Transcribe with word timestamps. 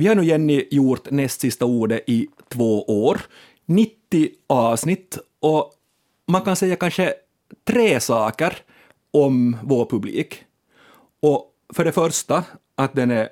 Vi 0.00 0.06
har 0.06 0.14
nu 0.14 0.24
Jenny 0.24 0.68
gjort 0.70 1.10
näst 1.10 1.40
sista 1.40 1.64
ordet 1.64 2.02
i 2.06 2.28
två 2.48 2.82
år, 2.82 3.20
90 3.66 4.30
avsnitt 4.46 5.18
och 5.40 5.72
man 6.26 6.42
kan 6.42 6.56
säga 6.56 6.76
kanske 6.76 7.14
tre 7.64 8.00
saker 8.00 8.56
om 9.10 9.56
vår 9.62 9.84
publik. 9.84 10.44
Och 11.22 11.54
för 11.74 11.84
det 11.84 11.92
första 11.92 12.44
att 12.74 12.94
den 12.94 13.10
är 13.10 13.28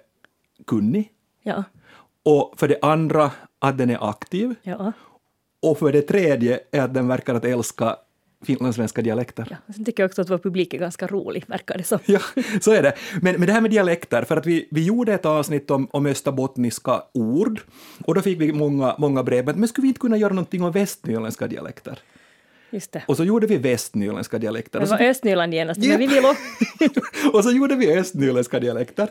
kunnig. 0.66 1.12
Ja. 1.42 1.64
Och 2.22 2.54
för 2.56 2.68
det 2.68 2.78
andra 2.82 3.30
att 3.58 3.78
den 3.78 3.90
är 3.90 4.08
aktiv. 4.10 4.54
Ja. 4.62 4.92
Och 5.60 5.78
för 5.78 5.92
det 5.92 6.02
tredje 6.02 6.60
är 6.70 6.80
att 6.80 6.94
den 6.94 7.08
verkar 7.08 7.34
att 7.34 7.44
älska 7.44 7.96
finlandssvenska 8.44 9.02
dialekter. 9.02 9.46
ja. 9.50 9.72
Sen 9.74 9.84
tycker 9.84 10.02
jag 10.02 10.08
också 10.08 10.22
att 10.22 10.30
vår 10.30 10.38
publik 10.38 10.74
är 10.74 10.78
ganska 10.78 11.06
rolig, 11.06 11.44
verkar 11.46 11.78
det 11.78 11.84
som. 11.84 11.98
Ja, 12.06 12.20
så 12.60 12.72
är 12.72 12.82
det. 12.82 12.92
Men, 13.22 13.34
men 13.38 13.46
det 13.46 13.52
här 13.52 13.60
med 13.60 13.70
dialekter, 13.70 14.22
för 14.24 14.36
att 14.36 14.46
vi, 14.46 14.68
vi 14.70 14.84
gjorde 14.84 15.14
ett 15.14 15.26
avsnitt 15.26 15.70
om, 15.70 15.88
om 15.90 16.06
österbottniska 16.06 17.02
ord 17.14 17.60
och 18.04 18.14
då 18.14 18.22
fick 18.22 18.40
vi 18.40 18.52
många, 18.52 18.94
många 18.98 19.22
brev, 19.22 19.44
men 19.46 19.58
men 19.60 19.68
skulle 19.68 19.82
vi 19.82 19.88
inte 19.88 20.00
kunna 20.00 20.16
göra 20.16 20.32
någonting 20.32 20.62
om 20.62 20.72
västnyländska 20.72 21.46
dialekter? 21.46 21.98
Just 22.70 22.92
det. 22.92 23.02
Och 23.08 23.16
så 23.16 23.24
gjorde 23.24 23.46
vi 23.46 23.56
västnyländska 23.56 24.38
dialekter. 24.38 24.80
Det 24.80 24.86
var 24.86 25.02
Östnyland 25.02 25.54
genast, 25.54 25.80
Ja. 25.82 25.88
men 25.88 25.98
vi 25.98 26.06
vill 26.06 26.24
också... 26.24 26.42
och 27.32 27.44
så 27.44 27.50
gjorde 27.50 27.76
vi 27.76 27.96
östnyländska 27.98 28.60
dialekter. 28.60 29.08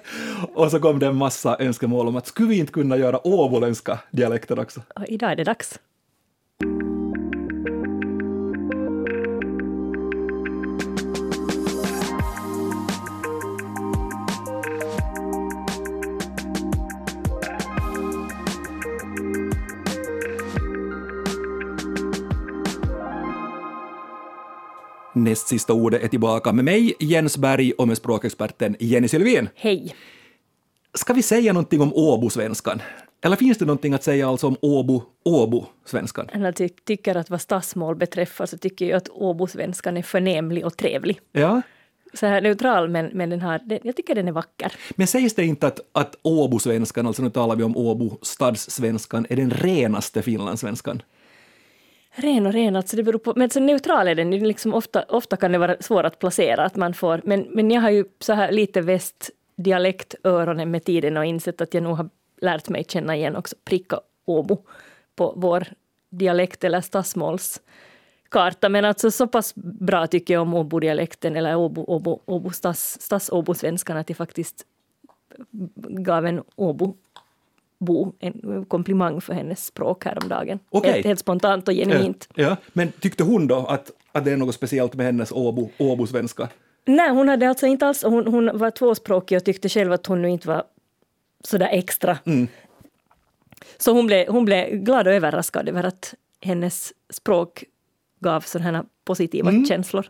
Och 0.53 0.71
så 0.71 0.79
kom 0.79 0.99
det 0.99 1.07
en 1.07 1.15
massa 1.15 1.57
önskemål 1.59 2.07
om 2.07 2.15
att 2.15 2.27
skulle 2.27 2.49
vi 2.49 2.57
inte 2.59 2.71
kunna 2.71 2.97
göra 2.97 3.27
åboländska 3.27 3.99
dialekter 4.11 4.59
också? 4.59 4.81
Och 4.95 5.05
idag 5.07 5.31
är 5.31 5.35
det 5.35 5.43
dags. 5.43 5.79
Näst 25.23 25.47
sista 25.47 25.73
ordet 25.73 26.03
är 26.03 26.07
tillbaka 26.07 26.53
med 26.53 26.65
mig, 26.65 26.93
Jens 26.99 27.37
Berg, 27.37 27.71
och 27.71 27.87
med 27.87 27.97
språkexperten 27.97 28.75
Jenny 28.79 29.07
Sylvin. 29.07 29.49
Hej! 29.55 29.95
Ska 30.93 31.13
vi 31.13 31.21
säga 31.21 31.53
någonting 31.53 31.81
om 31.81 31.93
Åbo-svenskan? 31.93 32.81
Eller 33.21 33.35
finns 33.35 33.57
det 33.57 33.65
någonting 33.65 33.93
att 33.93 34.03
säga 34.03 34.27
alltså 34.29 34.47
om 34.47 34.55
Åbo, 34.61 35.03
Åbo-svenskan? 35.25 36.29
Jag 36.33 36.55
ty 36.55 36.69
tycker 36.69 37.15
att 37.17 37.29
vad 37.29 37.41
stadsmål 37.41 37.95
beträffar 37.95 38.45
så 38.45 38.57
tycker 38.57 38.85
jag 38.85 38.97
att 38.97 39.09
Åbosvenskan 39.09 39.97
är 39.97 40.01
förnämlig 40.01 40.65
och 40.65 40.77
trevlig. 40.77 41.19
Ja, 41.31 41.61
Så 42.13 42.25
här 42.25 42.41
neutral, 42.41 42.89
men, 42.89 43.09
men 43.13 43.29
den 43.29 43.41
har, 43.41 43.61
jag 43.83 43.95
tycker 43.95 44.15
den 44.15 44.27
är 44.27 44.31
vacker. 44.31 44.71
men 44.95 45.07
sägs 45.07 45.33
det 45.35 45.45
inte 45.45 45.67
att, 45.67 45.79
att 45.91 46.15
Åbo-svenskan, 46.23 47.07
alltså 47.07 47.23
nu 47.23 47.29
talar 47.29 47.55
vi 47.55 47.63
om 47.63 47.77
Åbo 47.77 48.17
stadssvenskan, 48.21 49.25
är 49.29 49.35
den 49.35 49.51
renaste 49.51 50.21
finlandssvenskan? 50.21 51.01
Ren 52.19 52.45
och 52.45 52.53
ren, 52.53 52.75
alltså 52.75 52.95
det 52.95 53.03
beror 53.03 53.19
på, 53.19 53.33
men 53.35 53.49
så 53.49 53.59
neutral 53.59 54.07
är 54.07 54.15
den. 54.15 54.33
Ju 54.33 54.45
liksom 54.45 54.73
ofta, 54.73 55.03
ofta 55.03 55.37
kan 55.37 55.51
det 55.51 55.57
vara 55.57 55.75
svårt 55.79 56.05
att 56.05 56.19
placera 56.19 56.65
att 56.65 56.75
man 56.75 56.93
får, 56.93 57.21
men, 57.23 57.47
men 57.49 57.71
jag 57.71 57.81
har 57.81 57.89
ju 57.89 58.05
så 58.19 58.33
här 58.33 58.51
lite 58.51 58.81
västdialektöronen 58.81 60.71
med 60.71 60.83
tiden 60.83 61.17
och 61.17 61.25
insett 61.25 61.61
att 61.61 61.73
jag 61.73 61.83
nog 61.83 61.97
har 61.97 62.09
lärt 62.41 62.69
mig 62.69 62.85
känna 62.87 63.15
igen 63.15 63.35
också 63.35 63.55
pricka 63.65 63.99
Åbo 64.25 64.65
på 65.15 65.33
vår 65.35 65.67
dialekt 66.09 66.63
eller 66.63 66.81
stadsmålskarta. 66.81 68.69
Men 68.69 68.85
alltså 68.85 69.11
så 69.11 69.27
pass 69.27 69.55
bra 69.55 70.07
tycker 70.07 70.33
jag 70.33 70.41
om 70.41 70.53
Åbo-dialekten 70.53 71.35
eller 71.35 71.55
Åbo, 71.55 71.83
Åbo, 71.87 72.19
Åbo 72.25 72.49
stads, 72.49 72.97
stads-Åbo-svenskan 73.01 73.97
att 73.97 74.09
jag 74.09 74.17
faktiskt 74.17 74.65
gav 75.87 76.25
en 76.25 76.43
Åbo. 76.55 76.95
Bo 77.79 78.13
en 78.19 78.65
komplimang 78.65 79.21
för 79.21 79.33
hennes 79.33 79.65
språk 79.65 80.05
häromdagen. 80.05 80.59
Okej. 80.69 80.91
Helt, 80.91 81.05
helt 81.05 81.19
spontant 81.19 81.67
och 81.67 81.73
genuint. 81.73 82.29
Ja, 82.35 82.57
men 82.73 82.91
tyckte 82.91 83.23
hon 83.23 83.47
då 83.47 83.55
att, 83.55 83.91
att 84.11 84.25
det 84.25 84.31
är 84.31 84.37
något 84.37 84.55
speciellt 84.55 84.95
med 84.95 85.05
hennes 85.05 85.31
Åbo, 85.31 85.69
Åbo-svenska? 85.77 86.47
Nej, 86.85 87.09
hon 87.09 87.29
hade 87.29 87.49
alltså 87.49 87.65
inte 87.65 87.87
alls, 87.87 88.03
hon, 88.03 88.27
hon 88.27 88.57
var 88.57 88.71
tvåspråkig 88.71 89.37
och 89.37 89.45
tyckte 89.45 89.69
själv 89.69 89.91
att 89.91 90.05
hon 90.05 90.21
nu 90.21 90.29
inte 90.29 90.47
var 90.47 90.63
sådär 91.43 91.69
extra. 91.71 92.17
Så 93.77 93.93
hon 93.93 94.07
blev, 94.07 94.27
hon 94.27 94.45
blev 94.45 94.69
glad 94.69 95.07
och 95.07 95.13
överraskad 95.13 95.69
över 95.69 95.83
att 95.83 96.13
hennes 96.41 96.93
språk 97.09 97.63
gav 98.19 98.41
sådana 98.41 98.77
här 98.77 98.85
positiva 99.05 99.51
känslor. 99.67 100.07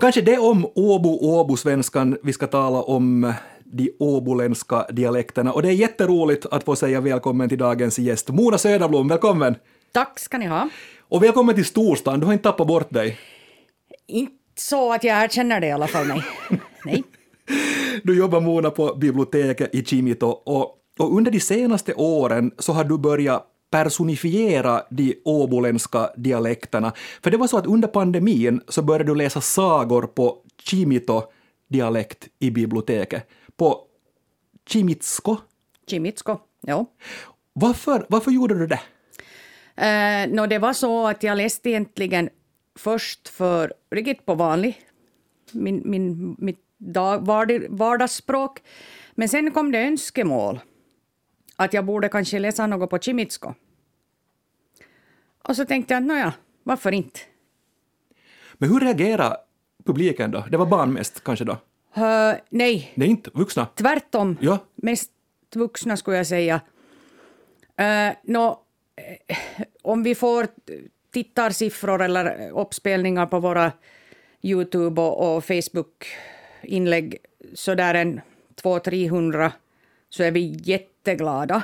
Kanske 0.00 0.20
det 0.20 0.38
om 0.38 0.66
Åbo, 0.74 1.18
Åbo-svenskan 1.20 2.16
vi 2.22 2.32
ska 2.32 2.46
tala 2.46 2.82
om 2.82 3.32
de 3.72 3.90
åboländska 3.98 4.86
dialekterna. 4.90 5.52
Och 5.52 5.62
det 5.62 5.68
är 5.68 5.72
jätteroligt 5.72 6.46
att 6.50 6.64
få 6.64 6.76
säga 6.76 7.00
välkommen 7.00 7.48
till 7.48 7.58
dagens 7.58 7.98
gäst. 7.98 8.28
Mona 8.28 8.58
Söderblom, 8.58 9.08
välkommen! 9.08 9.54
Tack 9.92 10.18
ska 10.18 10.38
ni 10.38 10.46
ha. 10.46 10.68
Och 11.00 11.22
välkommen 11.22 11.54
till 11.54 11.64
storstan, 11.64 12.20
du 12.20 12.26
har 12.26 12.32
inte 12.32 12.42
tappat 12.42 12.66
bort 12.66 12.90
dig. 12.90 13.18
Inte 14.06 14.32
så 14.56 14.92
att 14.92 15.04
jag 15.04 15.32
känner 15.32 15.60
det 15.60 15.66
i 15.66 15.72
alla 15.72 15.86
fall, 15.86 16.06
nej. 16.06 16.22
nej. 16.84 17.02
Du 18.02 18.18
jobbar 18.18 18.40
Mona 18.40 18.70
på 18.70 18.94
biblioteket 18.94 19.74
i 19.74 19.84
Kimito 19.84 20.26
och, 20.26 20.76
och 20.98 21.16
under 21.16 21.30
de 21.30 21.40
senaste 21.40 21.94
åren 21.94 22.50
så 22.58 22.72
har 22.72 22.84
du 22.84 22.98
börjat 22.98 23.46
personifiera 23.70 24.82
de 24.90 25.14
åboländska 25.24 26.10
dialekterna. 26.16 26.92
För 27.22 27.30
det 27.30 27.36
var 27.36 27.46
så 27.46 27.58
att 27.58 27.66
under 27.66 27.88
pandemin 27.88 28.60
så 28.68 28.82
började 28.82 29.04
du 29.04 29.14
läsa 29.14 29.40
sagor 29.40 30.02
på 30.02 30.36
Kimito-dialekt 30.64 32.28
i 32.38 32.50
biblioteket. 32.50 33.28
På 33.56 33.86
Kimitsko. 34.66 35.36
Kimitsko, 35.86 36.38
ja. 36.60 36.86
Varför, 37.52 38.06
varför 38.08 38.30
gjorde 38.30 38.58
du 38.58 38.66
det? 38.66 38.80
Eh, 39.76 40.28
nå, 40.28 40.46
det 40.46 40.58
var 40.58 40.72
så 40.72 41.06
att 41.06 41.22
jag 41.22 41.36
läste 41.36 41.70
egentligen 41.70 42.30
först 42.74 43.28
för 43.28 43.74
riktigt 43.90 44.26
på 44.26 44.34
vanlig, 44.34 44.80
min, 45.52 45.82
min, 45.84 46.36
mitt 46.38 46.64
dag, 46.78 47.26
vardag, 47.26 47.66
vardagsspråk. 47.68 48.62
Men 49.14 49.28
sen 49.28 49.50
kom 49.50 49.72
det 49.72 49.78
önskemål 49.78 50.60
att 51.56 51.72
jag 51.72 51.84
borde 51.84 52.08
kanske 52.08 52.38
läsa 52.38 52.66
något 52.66 52.90
på 52.90 52.98
Kimitsko. 52.98 53.54
Och 55.42 55.56
så 55.56 55.64
tänkte 55.64 55.94
jag, 55.94 56.02
nåja, 56.02 56.34
varför 56.62 56.92
inte? 56.92 57.20
Men 58.54 58.68
hur 58.68 58.80
reagerade 58.80 59.36
publiken 59.84 60.30
då? 60.30 60.44
Det 60.50 60.56
var 60.56 60.66
barn 60.66 60.92
mest 60.92 61.24
kanske 61.24 61.44
då? 61.44 61.56
Eh, 61.94 62.34
nej, 62.50 62.92
Nej, 62.94 63.08
inte 63.08 63.30
vuxna? 63.34 63.66
Tvärtom. 63.74 64.36
Ja. 64.40 64.58
Mest 64.74 65.10
vuxna 65.54 65.96
skulle 65.96 66.16
jag 66.16 66.26
säga. 66.26 66.60
Uh, 67.80 68.36
eh, 68.36 68.56
om 69.82 70.02
vi 70.02 70.14
får 70.14 70.46
tittarsiffror 71.12 72.02
eller 72.02 72.50
uppspelningar 72.50 73.26
på 73.26 73.40
våra 73.40 73.72
Youtube 74.42 75.00
och, 75.00 75.36
och 75.36 75.44
Facebook-inlägg 75.44 77.16
så 77.54 77.74
där 77.74 77.94
en 77.94 78.20
200-300 78.62 79.50
så 80.08 80.22
är 80.22 80.30
vi 80.30 80.60
jätteglada. 80.62 81.62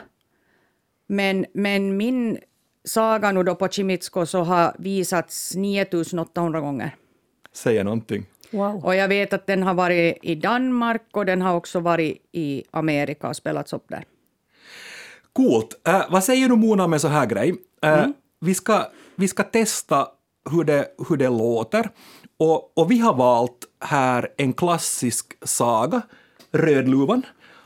Men, 1.07 1.47
men 1.53 1.97
min 1.97 2.39
saga 2.85 3.33
nu 3.33 3.43
då 3.43 3.55
på 3.55 3.69
Chimitsko 3.69 4.27
så 4.27 4.41
har 4.41 4.77
visats 4.79 5.55
9800 5.57 6.61
gånger. 6.61 6.97
Säga 7.53 7.85
någonting. 7.85 8.27
Wow. 8.51 8.85
Och 8.85 8.95
jag 8.95 9.09
vet 9.09 9.33
att 9.33 9.47
den 9.47 9.63
har 9.63 9.75
varit 9.75 10.19
i 10.23 10.35
Danmark 10.35 11.03
och 11.13 11.27
den 11.27 11.43
har 11.43 11.55
också 11.55 11.81
varit 11.81 12.29
i 12.33 12.65
Amerika 12.71 13.29
och 13.29 13.37
spelats 13.37 13.73
upp 13.73 13.85
där. 13.89 14.05
Coolt. 15.33 15.81
Äh, 15.89 16.03
vad 16.11 16.25
säger 16.25 16.49
du 16.49 16.57
Mona 16.57 16.87
med 16.87 17.01
så 17.01 17.09
här 17.09 17.27
grej? 17.27 17.55
Äh, 17.83 18.07
vi, 18.41 18.55
ska, 18.55 18.87
vi 19.17 19.29
ska 19.29 19.43
testa 19.43 20.09
hur 20.51 20.65
det, 20.65 20.89
hur 21.09 21.17
det 21.17 21.29
låter. 21.29 21.91
Och, 22.37 22.79
och 22.79 22.91
vi 22.91 22.99
har 22.99 23.15
valt 23.15 23.67
här 23.81 24.29
en 24.37 24.53
klassisk 24.53 25.27
saga, 25.43 26.03
Rödluvan, 26.53 27.23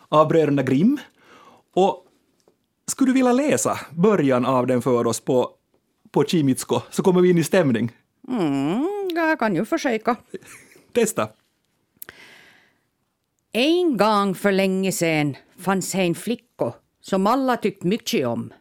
av 0.08 0.28
bröderna 0.28 0.62
Grimm. 0.62 0.98
Och 1.74 2.06
skulle 2.86 3.08
du 3.10 3.14
vilja 3.14 3.32
läsa 3.32 3.80
början 3.90 4.46
av 4.46 4.66
den 4.66 4.82
för 4.82 5.06
oss 5.06 5.20
på, 5.20 5.50
på 6.10 6.24
Chimitsko 6.24 6.80
så 6.90 7.02
kommer 7.02 7.20
vi 7.20 7.30
in 7.30 7.38
i 7.38 7.44
stämning. 7.44 7.92
Mm, 8.28 8.88
jag 9.14 9.38
kan 9.38 9.54
ju 9.54 9.64
försöka. 9.64 10.16
Testa. 10.92 11.28
En 13.52 13.96
gång 13.96 14.34
för 14.34 14.52
länge 14.52 14.92
sedan 14.92 15.36
fanns 15.58 15.94
en 15.94 16.14
flicka 16.14 16.72
som 17.00 17.26
alla 17.26 17.56
tyckt 17.56 17.82
mycket 17.82 18.26
om. 18.26 18.52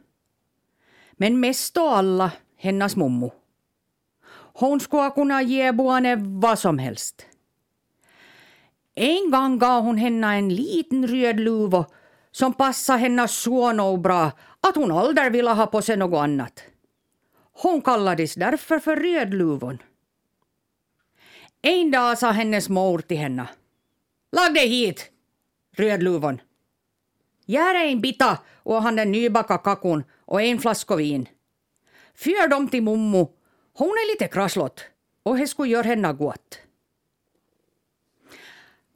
Men 1.11 1.39
mest 1.39 1.77
av 1.77 1.87
alla 1.87 2.31
hennes 2.57 2.95
mommo. 2.95 3.33
Hon 4.53 4.79
skulle 4.79 5.09
kunna 5.09 5.41
ge 5.41 5.71
barnet 5.71 6.19
vad 6.21 6.59
som 6.59 6.79
helst. 6.79 7.25
En 8.95 9.31
gång 9.31 9.59
gav 9.59 9.83
hon 9.83 9.97
henne 9.97 10.35
en 10.35 10.55
liten 10.55 11.07
röd 11.07 11.39
luva 11.39 11.85
som 12.31 12.53
passade 12.53 12.99
henne 12.99 13.27
så 13.27 13.71
nog 13.71 14.01
bra 14.01 14.31
att 14.61 14.75
hon 14.75 14.91
aldrig 14.91 15.31
ville 15.31 15.49
ha 15.49 15.67
på 15.67 15.81
sig 15.81 15.97
något 15.97 16.23
annat. 16.23 16.63
Hon 17.53 17.81
kallades 17.81 18.35
därför 18.35 18.79
för 18.79 18.95
Rödluvan. 18.95 19.77
En 21.63 21.91
dag 21.91 22.17
sa 22.17 22.31
hennes 22.31 22.69
mor 22.69 22.99
till 22.99 23.17
henne. 23.17 23.47
Lag 24.31 24.53
dig 24.53 24.67
hit, 24.67 25.11
Rödluvan. 25.77 26.41
Gär 27.45 27.75
en 27.75 28.01
bita 28.01 28.39
och 28.63 28.83
han 28.83 28.95
den 28.95 29.11
nybaka 29.11 29.57
kakun 29.57 30.03
och 30.25 30.41
en 30.41 30.59
flaska 30.59 30.95
vin. 30.95 31.29
Fyr 32.15 32.47
dem 32.47 32.67
till 32.67 32.83
mommo, 32.83 33.31
Hon 33.73 33.89
är 33.89 34.13
lite 34.13 34.27
krasslott 34.27 34.83
och 35.23 35.37
det 35.37 35.47
skulle 35.47 35.69
göra 35.69 35.87
henne 35.87 36.13
gott. 36.13 36.59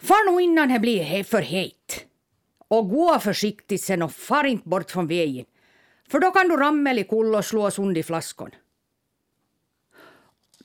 Far 0.02 0.32
nu 0.32 0.44
innan 0.44 0.70
det 0.70 0.80
blir 0.80 1.04
he 1.04 1.24
för 1.24 1.42
het. 1.42 2.06
Och 2.68 2.90
gå 2.90 3.20
försiktigt 3.20 3.82
sen 3.82 4.02
och 4.02 4.12
far 4.12 4.44
inte 4.44 4.70
bort 4.70 4.92
från 4.92 5.08
vägen. 5.08 5.46
För 6.10 6.20
då 6.20 6.32
kan 6.32 6.50
du 6.50 6.58
ramla 6.58 6.94
i 6.94 7.04
kull 7.04 7.36
och 7.36 7.46
slå 7.46 7.72
sund 7.72 7.98
i 7.98 8.04
flaskan. 8.04 8.52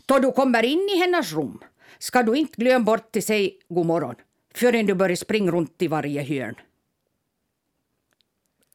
Då 0.07 0.19
du 0.19 0.33
kommer 0.33 0.63
in 0.63 0.89
i 0.95 0.97
hennes 0.99 1.33
rum 1.33 1.61
ska 2.01 2.23
du 2.23 2.35
inte 2.35 2.53
glömma 2.57 2.85
bort 2.85 3.13
till 3.13 3.23
sig 3.23 3.59
god 3.69 3.87
morgon 3.87 4.15
förrän 4.55 4.87
du 4.87 4.95
börjar 4.95 5.17
springa 5.17 5.51
runt 5.53 5.83
i 5.83 5.87
varje 5.89 6.23
hörn. 6.23 6.55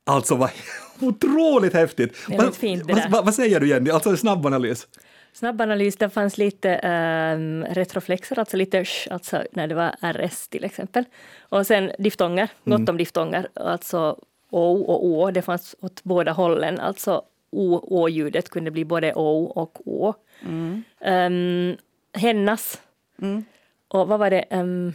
Alltså 0.03 0.35
vad 0.35 0.49
otroligt 1.01 1.73
häftigt! 1.73 2.15
Det 2.27 2.33
är 2.33 2.37
Vad- 2.37 2.55
fint 2.55 2.83
vad, 2.87 2.97
där. 2.97 3.09
vad, 3.09 3.25
vad 3.25 3.35
säger 3.35 3.59
du 3.59 3.67
Jenny? 3.69 3.89
Alltså 3.89 4.09
en 4.09 4.17
snabb 4.17 4.45
analys. 4.45 4.87
Snabb 5.33 5.61
analys, 5.61 5.95
det 5.97 6.09
fanns 6.09 6.37
lite 6.37 6.69
um, 7.37 7.63
retroflexer, 7.65 8.39
alltså 8.39 8.57
lite 8.57 8.85
sh, 8.85 9.07
alltså 9.13 9.43
när 9.51 9.67
det 9.67 9.75
var 9.75 9.95
RS 10.13 10.47
till 10.47 10.63
exempel. 10.63 11.03
Och 11.39 11.67
sen 11.67 11.91
diftonger, 11.99 12.49
gott 12.65 12.89
om 12.89 12.97
diftonger, 12.97 13.47
alltså 13.53 14.19
O 14.49 14.83
och 14.83 15.05
Å, 15.05 15.31
det 15.31 15.41
fanns 15.41 15.75
åt 15.81 16.03
båda 16.03 16.31
hållen, 16.31 16.79
alltså 16.79 17.21
O, 17.51 17.79
Å-ljudet 17.83 18.49
kunde 18.49 18.71
bli 18.71 18.85
både 18.85 19.13
O 19.13 19.43
och 19.45 19.87
Å. 19.87 20.13
Um, 21.05 21.77
hennas. 22.13 22.81
Och 23.87 24.07
vad 24.07 24.19
var 24.19 24.29
det? 24.29 24.45
Um, 24.51 24.93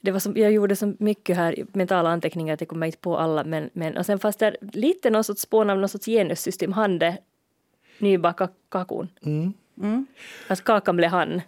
det 0.00 0.12
var 0.12 0.18
som, 0.18 0.36
jag 0.36 0.52
gjorde 0.52 0.76
så 0.76 0.94
mycket 0.98 1.36
här 1.36 1.66
mentala 1.72 2.10
anteckningar 2.10 2.54
att 2.54 2.60
jag 2.60 2.68
kommer 2.68 2.86
inte 2.86 2.98
på 2.98 3.18
alla, 3.18 3.44
men, 3.44 3.70
men 3.72 3.96
och 3.96 4.06
sen 4.06 4.18
fanns 4.18 4.36
det 4.36 4.56
lite 4.60 5.10
någon 5.10 5.24
sorts 5.24 5.42
spån 5.42 5.70
av 5.70 5.78
någon 5.78 5.88
sorts 5.88 6.06
genussystem, 6.06 6.72
hande, 6.72 7.18
nybaka 7.98 8.48
kakun. 8.68 9.08
Alltså 10.48 10.64
kakan 10.64 10.96
blev 10.96 11.10
han. 11.10 11.42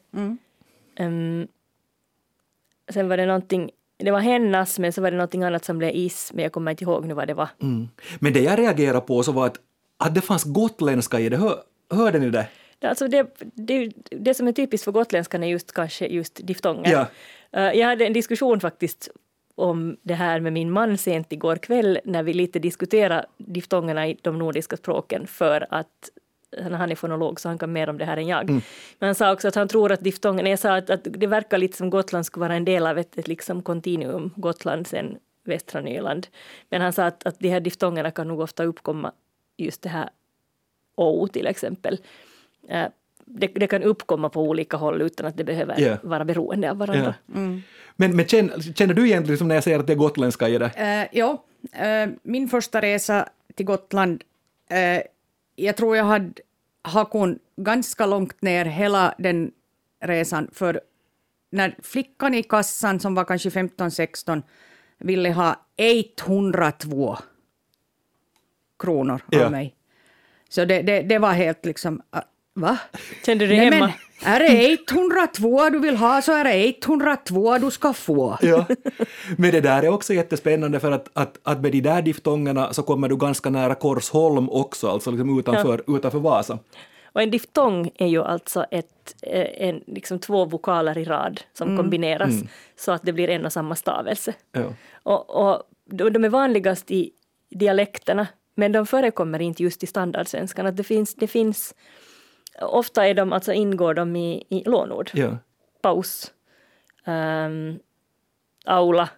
Ehm, 0.96 1.48
sen 2.88 3.08
var 3.08 3.16
det 3.16 3.26
någonting, 3.26 3.70
det 3.96 4.10
var 4.10 4.20
hennes, 4.20 4.78
men 4.78 4.92
så 4.92 5.02
var 5.02 5.10
det 5.10 5.16
någonting 5.16 5.42
annat 5.42 5.64
som 5.64 5.78
blev 5.78 5.90
is, 5.94 6.32
men 6.34 6.42
jag 6.42 6.52
kommer 6.52 6.70
inte 6.70 6.84
ihåg 6.84 7.06
nu 7.06 7.14
vad 7.14 7.26
det 7.26 7.34
var. 7.34 7.48
Mm. 7.62 7.88
Men 8.18 8.32
det 8.32 8.40
jag 8.40 8.58
reagerade 8.58 9.00
på 9.00 9.22
så 9.22 9.32
var 9.32 9.46
att, 9.46 9.56
att 9.96 10.14
det 10.14 10.20
fanns 10.20 10.44
gotländska 10.44 11.20
i 11.20 11.28
det. 11.28 11.36
Hör, 11.36 11.62
hörde 11.90 12.18
ni 12.18 12.30
det? 12.30 12.48
Alltså 12.80 13.08
det, 13.08 13.26
det, 13.54 13.92
det 14.10 14.34
som 14.34 14.48
är 14.48 14.52
typiskt 14.52 14.84
för 14.84 14.92
gotländskan 14.92 15.42
är 15.42 15.48
just 15.48 15.72
kanske 15.72 16.06
just 16.06 16.46
diftonger. 16.46 16.92
Ja. 16.92 17.06
Eh, 17.52 17.78
Jag 17.78 17.86
hade 17.86 18.06
en 18.06 18.12
diskussion 18.12 18.60
faktiskt 18.60 19.08
om 19.54 19.96
det 20.02 20.14
här 20.14 20.40
med 20.40 20.52
min 20.52 20.70
man 20.70 20.98
sent 20.98 21.32
igår 21.32 21.56
kväll 21.56 21.98
när 22.04 22.22
vi 22.22 22.32
lite 22.32 22.58
diskuterade 22.58 23.26
diftongerna 23.36 24.08
i 24.08 24.16
de 24.22 24.38
nordiska 24.38 24.76
språken 24.76 25.26
för 25.26 25.66
att 25.70 26.10
han 26.62 26.90
är 26.90 26.94
fonolog 26.94 27.40
så 27.40 27.48
han 27.48 27.58
kan 27.58 27.72
mer 27.72 27.88
om 27.88 27.98
det 27.98 28.04
här 28.04 28.16
än 28.16 28.26
jag. 28.26 28.50
Men 28.98 29.06
han 29.06 29.14
sa 29.14 29.32
också 29.32 29.48
att 29.48 29.54
han 29.54 29.68
tror 29.68 29.92
att 29.92 30.00
diftongerna, 30.00 30.48
jag 30.48 30.58
sa 30.58 30.76
att, 30.76 30.90
att 30.90 31.00
det 31.04 31.26
verkar 31.26 31.58
lite 31.58 31.76
som 31.76 31.90
Gotland 31.90 32.26
skulle 32.26 32.40
vara 32.46 32.54
en 32.56 32.64
del 32.64 32.86
av 32.86 32.98
ett, 32.98 33.18
ett 33.18 33.28
liksom 33.28 33.62
kontinuum, 33.62 34.30
Gotland 34.36 34.86
sen 34.86 35.18
västra 35.44 35.80
Nyland. 35.80 36.26
Men 36.70 36.80
han 36.82 36.92
sa 36.92 37.04
att, 37.04 37.26
att 37.26 37.38
de 37.38 37.48
här 37.48 37.60
diftongerna 37.60 38.10
kan 38.10 38.28
nog 38.28 38.40
ofta 38.40 38.64
uppkomma 38.64 39.12
just 39.56 39.82
det 39.82 39.88
här 39.88 40.08
O 40.96 41.28
till 41.28 41.46
exempel. 41.46 41.98
Eh, 42.68 42.86
Det, 43.30 43.46
det 43.46 43.66
kan 43.66 43.82
uppkomma 43.82 44.28
på 44.28 44.42
olika 44.42 44.76
håll 44.76 45.02
utan 45.02 45.26
att 45.26 45.36
det 45.36 45.44
behöver 45.44 45.80
Ja. 45.80 45.96
vara 46.02 46.24
beroende 46.24 46.70
av 46.70 46.76
varandra. 46.78 47.14
Men, 47.96 48.16
men 48.16 48.26
känner, 48.26 48.74
känner 48.74 48.94
du 48.94 49.06
egentligen 49.06 49.32
liksom 49.32 49.48
när 49.48 49.54
jag 49.54 49.64
säger 49.64 49.78
att 49.78 49.86
det 49.86 49.92
är 49.92 49.96
gotländska 49.96 50.48
i 50.48 50.58
det? 50.58 50.64
Uh, 50.78 51.18
ja, 51.18 51.44
eh, 51.72 52.08
min 52.22 52.48
första 52.48 52.80
resa 52.80 53.28
till 53.54 53.66
Gotland, 53.66 54.24
eh, 54.70 55.02
jag 55.56 55.76
tror 55.76 55.96
jag 55.96 56.04
hade 56.04 56.32
hakon 56.82 57.38
ganska 57.56 58.06
långt 58.06 58.42
ner 58.42 58.64
hela 58.64 59.14
den 59.18 59.50
resan, 60.00 60.50
för 60.52 60.80
när 61.50 61.76
flickan 61.82 62.34
i 62.34 62.42
kassan 62.42 63.00
som 63.00 63.14
var 63.14 63.24
kanske 63.24 63.48
15-16 63.50 64.42
ville 64.98 65.32
ha 65.32 65.56
102 65.76 67.18
kronor 68.78 69.20
av 69.44 69.50
mig. 69.50 69.74
Så 70.48 70.64
det, 70.64 70.82
det, 70.82 71.02
det 71.02 71.18
var 71.18 71.32
helt 71.32 71.64
liksom, 71.64 72.02
va? 72.60 72.78
Kände 73.26 73.44
du 73.44 73.48
dig 73.48 73.56
Nej, 73.56 73.70
hemma? 73.70 73.86
men 73.86 74.34
är 74.34 74.40
det 74.40 74.78
102 74.90 75.70
du 75.70 75.78
vill 75.78 75.96
ha 75.96 76.22
så 76.22 76.32
är 76.32 76.44
det 76.44 76.84
102 76.84 77.58
du 77.58 77.70
ska 77.70 77.92
få. 77.92 78.38
Ja. 78.42 78.66
Men 79.36 79.50
det 79.50 79.60
där 79.60 79.82
är 79.82 79.88
också 79.88 80.14
jättespännande 80.14 80.80
för 80.80 80.92
att, 80.92 81.08
att, 81.12 81.38
att 81.42 81.60
med 81.60 81.72
de 81.72 81.80
där 81.80 82.02
diftongerna 82.02 82.72
så 82.72 82.82
kommer 82.82 83.08
du 83.08 83.16
ganska 83.16 83.50
nära 83.50 83.74
Korsholm 83.74 84.50
också, 84.50 84.88
alltså 84.88 85.10
liksom 85.10 85.38
utanför, 85.38 85.96
utanför 85.96 86.18
Vasa. 86.18 86.58
Och 87.12 87.22
en 87.22 87.30
diftong 87.30 87.90
är 87.94 88.06
ju 88.06 88.22
alltså 88.22 88.64
ett, 88.70 89.14
eh, 89.22 89.68
en, 89.68 89.82
liksom 89.86 90.18
två 90.18 90.44
vokaler 90.44 90.98
i 90.98 91.04
rad 91.04 91.40
som 91.52 91.76
kombineras 91.76 92.34
så 92.76 92.92
att 92.92 93.02
det 93.02 93.12
blir 93.12 93.30
en 93.30 93.46
och 93.46 93.52
samma 93.52 93.76
stavelse. 93.76 94.34
Ja. 94.52 94.64
Och, 95.02 95.30
och 95.30 95.62
de 95.84 96.10
de 96.10 96.24
är 96.24 96.28
vanligast 96.28 96.90
i 96.90 97.10
dialekterna, 97.50 98.26
men 98.54 98.72
de 98.72 98.86
förekommer 98.86 99.42
inte 99.42 99.62
just 99.62 99.82
i 99.82 99.86
standardsvenskan. 99.86 100.66
Att 100.66 100.76
det, 100.76 100.84
finns, 100.84 101.14
det 101.14 101.26
finns, 101.26 101.74
ofta 102.60 103.06
är 103.06 103.14
de, 103.14 103.32
alltså 103.32 103.52
ingår 103.52 103.94
de 103.94 104.16
i, 104.16 104.44
i 104.48 104.62
lånord. 104.66 105.10
Ja. 105.14 105.38
Paus, 105.82 106.32
ehm, 107.04 107.78
Aula, 108.64 109.08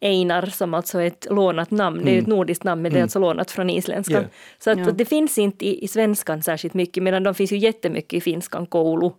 Einar 0.00 0.46
som 0.46 0.74
alltså 0.74 0.98
är 0.98 1.06
ett 1.06 1.26
lånat 1.30 1.70
namn. 1.70 2.04
Det 2.04 2.10
är 2.10 2.14
ju 2.14 2.20
ett 2.20 2.26
nordiskt 2.26 2.64
namn 2.64 2.82
men 2.82 2.92
det 2.92 2.98
är 2.98 3.02
alltså 3.02 3.18
lånat 3.18 3.50
från 3.50 3.70
isländskan. 3.70 4.22
Ja. 4.22 4.28
Så 4.58 4.70
att, 4.70 4.78
Ja. 4.78 4.92
det 4.92 5.04
finns 5.04 5.38
inte 5.38 5.66
i, 5.66 5.84
i 5.84 5.88
svenskan 5.88 6.42
särskilt 6.42 6.74
mycket 6.74 7.02
medan 7.02 7.22
de 7.22 7.34
finns 7.34 7.52
ju 7.52 7.56
jättemycket 7.56 8.14
i 8.14 8.20
finskan, 8.20 8.66
koulu, 8.66 9.10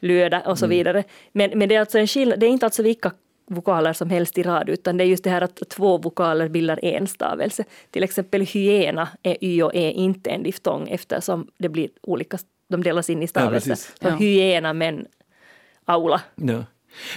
löda 0.00 0.40
och 0.40 0.58
så 0.58 0.66
vidare. 0.66 1.04
Men, 1.32 1.58
men 1.58 1.68
det 1.68 1.74
är 1.74 1.80
alltså 1.80 1.98
en 1.98 2.06
skillnad, 2.06 2.40
det 2.40 2.46
är 2.46 2.50
inte 2.50 2.66
alltså 2.66 2.82
vilka 2.82 3.12
vokaler 3.46 3.92
som 3.92 4.10
helst 4.10 4.38
i 4.38 4.42
rad 4.42 4.68
utan 4.68 4.96
det 4.96 5.04
är 5.04 5.06
just 5.06 5.24
det 5.24 5.30
här 5.30 5.42
att 5.42 5.68
två 5.68 5.98
vokaler 5.98 6.48
bildar 6.48 6.84
en 6.84 7.06
stavelse. 7.06 7.64
Till 7.90 8.02
exempel 8.02 8.40
hyena 8.40 9.08
är 9.22 9.36
y 9.40 9.62
och 9.62 9.74
e 9.74 9.92
inte 9.92 10.30
en 10.30 10.42
diftong 10.42 10.88
eftersom 10.88 11.46
det 11.58 11.68
blir 11.68 11.88
olika, 12.02 12.38
de 12.72 12.82
delas 12.82 13.10
in 13.10 13.22
i 13.22 13.26
stavelser. 13.26 13.70
precis. 13.70 13.92
så 14.00 14.08
Ja. 14.08 14.14
hyena 14.16 14.72
men 14.72 15.06
aula. 15.84 16.20
Ja. 16.34 16.64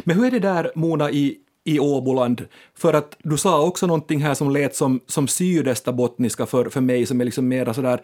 Men 0.04 0.16
hur 0.18 0.26
är 0.26 0.32
det 0.32 0.40
där, 0.40 0.72
Mona, 0.76 1.12
i, 1.12 1.38
i 1.64 1.80
Åboland? 1.80 2.46
För 2.78 2.94
att 2.94 3.18
du 3.24 3.38
sa 3.38 3.62
också 3.62 3.88
någonting 3.88 4.20
här 4.20 4.34
som 4.34 4.50
lät 4.52 4.76
som, 4.76 5.00
som 5.08 5.28
sydöstra 5.28 5.94
bottniska 5.94 6.46
för, 6.46 6.70
för 6.70 6.82
mig, 6.82 7.06
som 7.06 7.22
är 7.22 7.26
liksom 7.26 7.48
mera 7.48 7.74
sådär 7.74 8.02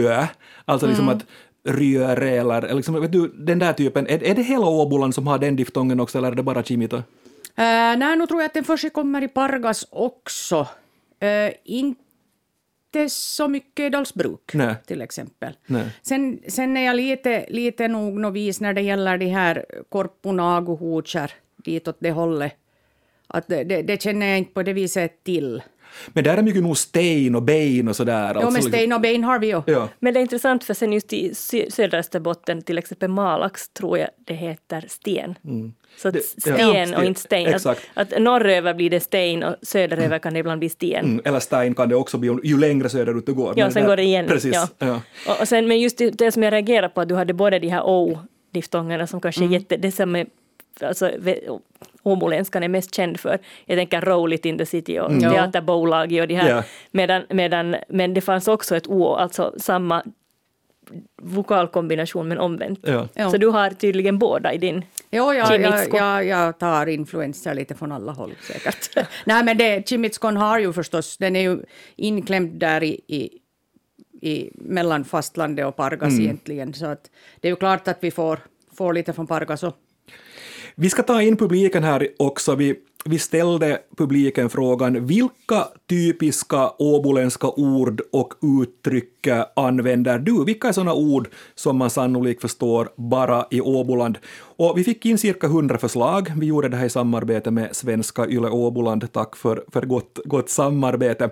ö, 0.00 0.26
alltså 0.64 0.86
liksom 0.86 1.08
att 1.08 1.24
ryöre 1.68 2.30
eller, 2.30 2.74
liksom, 2.74 3.00
vet 3.00 3.12
du, 3.12 3.28
den 3.28 3.58
där 3.58 3.72
typen. 3.72 4.06
Är, 4.06 4.22
är 4.24 4.34
det 4.34 4.42
hela 4.42 4.66
Åboland 4.66 5.14
som 5.14 5.26
har 5.26 5.38
den 5.38 5.56
diftongen 5.56 6.00
också, 6.00 6.18
eller 6.18 6.32
är 6.32 6.34
det 6.34 6.42
bara 6.42 6.62
Kimito? 6.62 6.96
Uh, 6.96 7.02
nej, 7.56 8.16
nu 8.16 8.26
tror 8.26 8.40
jag 8.40 8.46
att 8.46 8.54
den 8.54 8.64
förekommer 8.64 9.22
i 9.22 9.28
Pargas 9.28 9.86
också. 9.90 10.60
Uh, 10.60 11.52
inte 12.96 13.14
så 13.14 13.48
mycket 13.48 13.86
i 13.86 13.88
Dalsbruk, 13.88 14.54
Nej. 14.54 14.74
till 14.86 15.02
exempel. 15.02 15.56
Nej. 15.66 15.86
Sen, 16.02 16.40
sen 16.48 16.76
är 16.76 16.86
jag 16.86 16.96
lite, 16.96 17.46
lite 17.48 17.88
nog 17.88 18.20
novis 18.20 18.60
när 18.60 18.72
det 18.72 18.80
gäller 18.80 19.18
de 19.18 19.26
här 19.26 19.64
korpuna 19.88 20.58
och 20.58 21.06
ditåt 21.56 21.96
det 21.98 22.10
hållet. 22.10 22.52
Att 23.26 23.48
det, 23.48 23.64
det, 23.64 23.82
det 23.82 24.02
känner 24.02 24.26
jag 24.26 24.38
inte 24.38 24.52
på 24.52 24.62
det 24.62 24.72
viset 24.72 25.24
till. 25.24 25.62
Men 26.08 26.24
där 26.24 26.36
är 26.36 26.42
mycket 26.42 26.62
nog 26.62 26.76
sten 26.78 27.34
och 27.34 27.42
ben 27.42 27.88
och 27.88 27.96
sådär. 27.96 28.32
jo, 28.34 28.40
alltså 28.40 28.52
men 28.52 28.62
Stein 28.62 28.92
och 28.92 29.00
Bein 29.00 29.24
har 29.24 29.38
vi 29.38 29.46
ju. 29.46 29.62
Ja. 29.66 29.88
Men 29.98 30.14
det 30.14 30.20
är 30.20 30.22
intressant 30.22 30.64
för 30.64 30.74
sen 30.74 30.92
just 30.92 31.12
i 31.12 31.30
sö- 31.32 31.70
södra 31.70 31.98
Österbotten, 31.98 32.62
till 32.62 32.78
exempel 32.78 33.08
Malax, 33.08 33.68
tror 33.68 33.98
jag 33.98 34.08
det 34.26 34.34
heter 34.34 34.84
sten. 34.88 35.34
Så 35.96 36.08
att 36.08 36.14
Det- 36.14 36.20
ja. 36.46 36.54
sten 36.56 36.94
och 36.94 37.00
Ja, 37.02 37.04
inte 37.04 37.20
sten. 37.20 37.46
Att, 37.48 37.54
exakt. 37.54 37.80
att 37.94 38.20
norröver 38.20 38.74
blir 38.74 38.90
det 38.90 39.00
sten 39.00 39.42
och 39.42 39.56
söderöver 39.62 40.18
kan 40.18 40.32
det 40.34 40.38
ibland 40.40 40.58
bli 40.58 40.68
sten. 40.68 41.04
Mm, 41.04 41.20
eller 41.24 41.40
Stein 41.40 41.74
kan 41.74 41.88
det 41.88 41.94
också 41.96 42.18
bli, 42.18 42.36
ju 42.44 42.58
längre 42.58 42.88
söderut 42.88 43.26
du 43.26 43.34
går. 43.34 43.54
Ja, 43.56 43.70
sen 43.70 43.82
där- 43.82 43.88
går 43.88 43.96
det 43.96 44.02
igen. 44.02 44.26
Precis. 44.26 44.54
Ja. 44.54 44.68
Ja. 44.78 45.00
Och, 45.28 45.40
och 45.40 45.48
sen, 45.48 45.68
men 45.68 45.80
just 45.80 45.98
det, 45.98 46.10
det 46.10 46.32
som 46.32 46.42
jag 46.42 46.52
reagerar 46.52 46.88
på, 46.88 47.00
att 47.00 47.08
du 47.08 47.14
hade 47.14 47.34
både 47.34 47.58
de 47.58 47.68
här 47.68 47.82
O-diftongerna 47.86 49.06
som 49.06 49.20
kanske 49.20 49.40
Mm. 49.40 49.52
är 49.54 49.58
jätte, 49.58 49.76
det 49.76 49.92
som 49.92 50.16
är, 50.16 50.26
alltså 50.80 51.10
åboländskan 52.02 52.62
är 52.62 52.68
mest 52.68 52.94
känd 52.94 53.20
för. 53.20 53.38
Jag 53.66 53.78
tänker 53.78 54.00
Roll 54.00 54.32
It 54.32 54.44
in 54.44 54.58
the 54.58 54.66
City 54.66 54.98
och 55.00 55.12
Ja. 55.12 55.30
Teaterbolag 55.30 56.18
och 56.20 56.28
de 56.28 56.34
här. 56.34 56.50
Ja. 56.50 56.62
Medan, 56.90 57.22
medan, 57.28 57.76
men 57.88 58.14
det 58.14 58.20
fanns 58.20 58.48
också 58.48 58.76
ett 58.76 58.86
O, 58.86 59.14
alltså 59.14 59.54
samma 59.58 60.02
vokalkombination 61.22 62.28
men 62.28 62.38
omvänt. 62.38 62.80
Ja. 62.82 63.08
Ja. 63.14 63.30
Så 63.30 63.36
du 63.36 63.46
har 63.46 63.70
tydligen 63.70 64.18
båda 64.18 64.52
i 64.52 64.58
din... 64.58 64.84
Jag, 65.10 65.36
jag, 65.36 65.48
Chimitsko. 65.48 65.96
jag, 65.96 66.24
jag 66.24 66.58
tar 66.58 66.86
influenser 66.86 67.54
lite 67.54 67.74
från 67.74 67.92
alla 67.92 68.12
håll 68.12 68.34
säkert. 68.42 69.08
Nej, 69.24 69.44
men 69.44 69.58
det, 69.58 69.88
Chimitskon 69.88 70.36
har 70.36 70.58
ju 70.58 70.72
förstås, 70.72 71.16
den 71.16 71.36
är 71.36 71.40
ju 71.40 71.58
inklämd 71.96 72.52
där 72.60 72.82
i, 72.82 73.00
i, 73.06 73.38
i 74.28 74.50
mellan 74.54 75.04
fastlandet 75.04 75.66
och 75.66 75.76
Pargas 75.76 76.18
egentligen. 76.20 76.74
Så 76.74 76.86
att 76.86 77.10
det 77.40 77.48
är 77.48 77.52
ju 77.52 77.56
klart 77.56 77.88
att 77.88 77.98
vi 78.00 78.10
får, 78.10 78.38
får 78.76 78.92
lite 78.92 79.12
från 79.12 79.26
Pargas 79.26 79.62
och 79.62 79.76
vi 80.74 80.90
ska 80.90 81.02
ta 81.02 81.22
in 81.22 81.36
publiken 81.36 81.84
här 81.84 82.08
också. 82.18 82.54
Vi, 82.54 82.74
vi 83.04 83.18
ställde 83.18 83.78
publiken 83.96 84.50
frågan 84.50 85.06
vilka 85.06 85.68
typiska 85.88 86.70
åboländska 86.78 87.48
ord 87.48 88.00
och 88.12 88.34
uttryck 88.62 89.28
använder 89.56 90.18
du? 90.18 90.44
Vilka 90.44 90.68
är 90.68 90.72
sådana 90.72 90.94
ord 90.94 91.28
som 91.54 91.76
man 91.76 91.90
sannolikt 91.90 92.40
förstår 92.40 92.88
bara 92.96 93.46
i 93.50 93.60
Åboland? 93.60 94.18
Och 94.56 94.78
vi 94.78 94.84
fick 94.84 95.06
in 95.06 95.18
cirka 95.18 95.46
hundra 95.46 95.78
förslag. 95.78 96.32
Vi 96.36 96.46
gjorde 96.46 96.68
det 96.68 96.76
här 96.76 96.86
i 96.86 96.90
samarbete 96.90 97.50
med 97.50 97.76
Svenska 97.76 98.26
Yle 98.26 98.48
Åboland. 98.48 99.12
Tack 99.12 99.36
för, 99.36 99.64
för 99.72 99.82
gott, 99.82 100.18
gott 100.24 100.50
samarbete. 100.50 101.30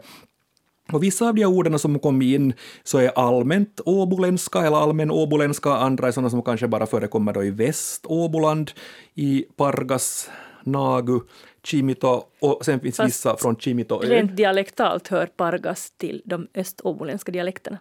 Och 0.93 1.03
vissa 1.03 1.29
av 1.29 1.35
de 1.35 1.45
orden 1.45 1.79
som 1.79 1.99
kom 1.99 2.23
in 2.23 2.53
så 2.83 2.99
är 2.99 3.19
allmänt 3.19 3.81
åboländska 3.85 4.59
eller 4.59 4.77
allmän 4.77 5.11
åboländska, 5.11 5.71
andra 5.71 6.09
är 6.09 6.13
sådana 6.13 6.31
som 6.31 6.43
kanske 6.43 6.69
bara 6.69 6.87
förekommer 6.87 7.33
då 7.33 7.45
i 7.45 7.51
Väst-Åboland, 7.51 8.71
i 9.15 9.47
Pargas, 9.57 10.31
Nagu, 10.65 11.21
Chimito 11.65 12.23
och 12.41 12.65
sen 12.65 12.81
finns 12.81 12.97
Fast 12.97 13.09
vissa 13.09 13.37
från 13.37 13.57
Chimito 13.57 13.99
Rent 13.99 14.37
dialektalt 14.37 15.09
hör 15.09 15.27
Pargas 15.27 15.91
till 15.91 16.23
de 16.25 16.49
öståboländska 16.55 17.33
dialekterna. 17.33 17.79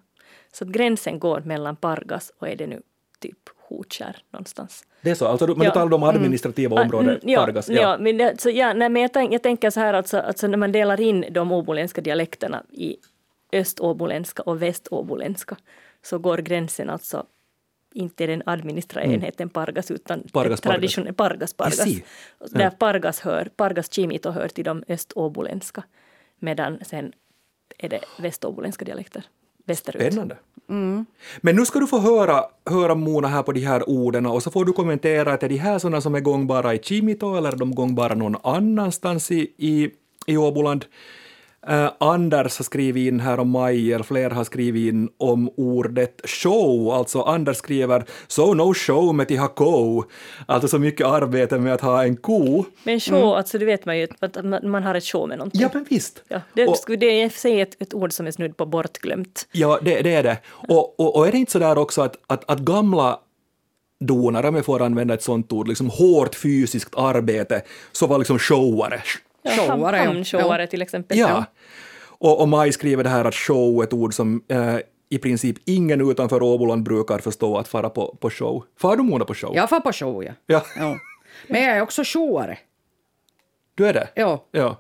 Så 0.54 0.63
att 0.63 0.70
gränsen 0.70 1.20
går 1.20 1.42
mellan 1.46 1.75
Pargas 1.75 2.32
och 2.39 2.48
är 2.48 2.56
det 2.56 2.68
nu 2.68 2.82
typ 3.20 3.38
Hotskär 3.69 4.17
någonstans. 4.31 4.83
Det 5.01 5.11
är 5.11 5.15
så, 5.15 5.27
alltså 5.27 5.47
men 5.47 5.57
Ja. 5.61 5.63
du 5.63 5.73
talar 5.73 5.93
om 5.93 6.03
administrativa 6.03 6.75
Ah, 6.75 6.99
mm, 6.99 7.19
ja, 7.23 7.39
Pargas? 7.45 7.69
Ja, 7.69 7.97
men, 7.99 8.17
det, 8.17 8.41
så, 8.41 8.49
ja, 8.49 8.73
nej, 8.73 8.89
men 8.89 9.01
jag, 9.01 9.13
tänk, 9.13 9.33
jag 9.33 9.43
tänker 9.43 9.69
så 9.69 9.79
här 9.79 9.93
alltså, 9.93 10.17
alltså 10.19 10.47
när 10.47 10.57
man 10.57 10.71
delar 10.71 11.01
in 11.01 11.25
de 11.31 11.51
åboländska 11.51 12.01
dialekterna 12.01 12.63
i 12.71 12.97
öståboländska 13.53 14.43
och 14.43 14.61
väståboländska 14.61 15.57
så 16.01 16.19
går 16.19 16.38
gränsen 16.38 16.89
alltså 16.89 17.25
inte 17.93 18.27
den 18.27 18.43
administrativa 18.45 19.13
enheten 19.13 19.49
Pargas 19.49 19.91
utan 19.91 20.19
Mm. 20.19 20.29
Pargas, 20.29 20.61
det 20.61 20.69
traditionella 20.69 21.13
Pargas, 21.13 21.53
Pargas. 21.53 21.77
See. 21.83 22.03
Där 22.51 22.69
Pargas 22.69 23.19
hör, 23.19 23.49
Pargas 23.55 23.91
Chimito 23.93 24.31
hör 24.31 24.47
till 24.47 24.63
de 24.63 24.83
öståboländska 24.88 25.83
medan 26.39 26.79
sen 26.85 27.13
är 27.77 27.89
det 27.89 27.99
väståboländska 28.19 28.85
dialekter 28.85 29.23
västerut. 29.69 30.13
Spännande. 30.13 30.35
Men 31.41 31.55
nu 31.55 31.65
ska 31.65 31.79
du 31.79 31.88
få 31.88 31.99
höra, 31.99 32.43
höra 32.65 32.95
Mona 32.95 33.27
här 33.27 33.43
på 33.43 33.51
de 33.51 33.59
här 33.59 33.89
orden 33.89 34.25
och 34.25 34.43
så 34.43 34.51
får 34.51 34.65
du 34.65 34.73
kommentera 34.73 35.33
att 35.33 35.43
är 35.43 35.49
de 35.49 35.57
här 35.57 35.79
sådana 35.79 36.01
som 36.01 36.15
är 36.15 36.19
gångbara 36.19 36.73
i 36.73 36.79
Chimito 36.79 37.35
eller 37.35 37.51
är 37.51 37.57
de 37.57 37.75
gångbara 37.75 38.15
någon 38.15 38.35
annanstans 38.43 39.31
i, 39.31 39.53
i, 39.57 39.89
i 40.25 40.38
Åboland? 40.38 40.85
Eh, 41.68 41.92
Anders 41.98 42.58
har 42.58 42.63
skrivit 42.63 43.08
in 43.08 43.20
här 43.20 43.39
om 43.39 43.50
maj, 43.50 43.94
eller 43.94 44.04
fler 44.04 44.30
har 44.30 44.44
skrivit 44.44 44.94
in 44.94 45.10
om 45.18 45.50
ordet 45.58 46.22
show, 46.24 46.89
alltså 46.92 47.22
Anders 47.22 47.58
skriver 47.58 48.06
“so 48.28 48.54
no 48.54 48.74
show 48.74 49.16
med 49.16 49.56
ko”, 49.56 50.04
alltså 50.46 50.68
så 50.68 50.80
mycket 50.80 51.08
arbete 51.08 51.60
med 51.60 51.74
att 51.74 51.82
ha 51.82 52.04
en 52.04 52.18
ko. 52.18 52.66
Men 52.84 53.00
show, 53.00 53.34
alltså 53.34 53.58
det 53.58 53.66
vet 53.66 53.86
man 53.86 53.98
ju 53.98 54.08
att 54.20 54.63
man, 54.63 54.84
har 54.84 54.96
ett 54.96 55.04
show 55.04 55.28
med 55.28 55.38
någonting. 55.38 55.62
Ja, 55.62 55.70
men 55.74 55.86
visst. 55.89 56.24
Ja, 56.28 56.42
det, 56.54 56.68
Och- 56.68 56.98
det 57.00 57.06
är 57.06 57.25
i 57.25 57.28
och 57.28 57.32
sig 57.32 57.62
ett, 57.62 57.82
ett 57.82 57.94
ord 57.94 58.12
som 58.13 58.28
är 58.28 58.32
snudd 58.32 58.58
på 58.58 58.66
bortglömt. 58.66 59.48
Ja, 59.51 59.80
det, 59.82 60.01
det 60.01 60.13
är 60.13 60.24
det. 60.24 60.38
Och, 60.48 61.00
och, 61.00 61.16
och 61.16 61.28
är 61.28 61.32
det 61.32 61.38
inte 61.38 61.51
så 61.51 61.60
där 61.60 61.78
också 61.78 62.01
att, 62.01 62.16
att, 62.28 62.50
att 62.51 62.60
gamla 62.60 63.20
donare, 64.00 64.48
om 64.48 64.56
jag 64.56 64.66
får 64.66 64.82
använda 64.82 65.13
ett 65.13 65.24
sånt 65.24 65.51
ord, 65.51 65.68
liksom 65.68 65.89
hårt 65.89 66.36
fysiskt 66.36 66.96
arbete, 66.96 67.62
så 67.92 68.08
var 68.08 68.18
liksom 68.18 68.39
showare. 68.39 69.01
Showare, 69.43 69.98
ja. 69.98 70.03
Hamnshoware 70.03 70.67
till 70.67 70.81
exempel. 70.81 71.17
Ja. 71.17 71.46
Och, 72.22 72.41
och 72.41 72.48
Maj 72.48 72.72
skriver 72.72 73.03
det 73.03 73.10
här 73.10 73.25
att 73.25 73.36
show 73.36 73.79
är 73.79 73.84
ett 73.84 73.93
ord 73.93 74.13
som 74.13 74.43
eh, 74.48 74.77
i 75.10 75.17
princip 75.17 75.58
ingen 75.65 76.10
utanför 76.12 76.43
Åboland 76.43 76.84
brukar 76.84 77.17
förstå 77.19 77.58
att 77.58 77.67
fara 77.67 77.89
på, 77.89 78.17
på 78.19 78.29
show. 78.29 78.63
Far 78.77 78.96
du 78.98 79.03
Mona 79.03 79.25
på 79.25 79.34
show? 79.34 79.55
Jag 79.55 79.69
får 79.69 79.79
på 79.79 79.91
show, 79.93 80.24
ja. 80.24 80.31
Ja, 80.46 80.63
ja. 80.77 80.98
Men 81.48 81.63
jag 81.63 81.77
är 81.77 81.81
också 81.81 82.03
showare. 82.05 82.58
du 83.75 83.88
är 83.88 83.93
det? 83.93 84.10
Ja. 84.15 84.46
Ja. 84.51 84.77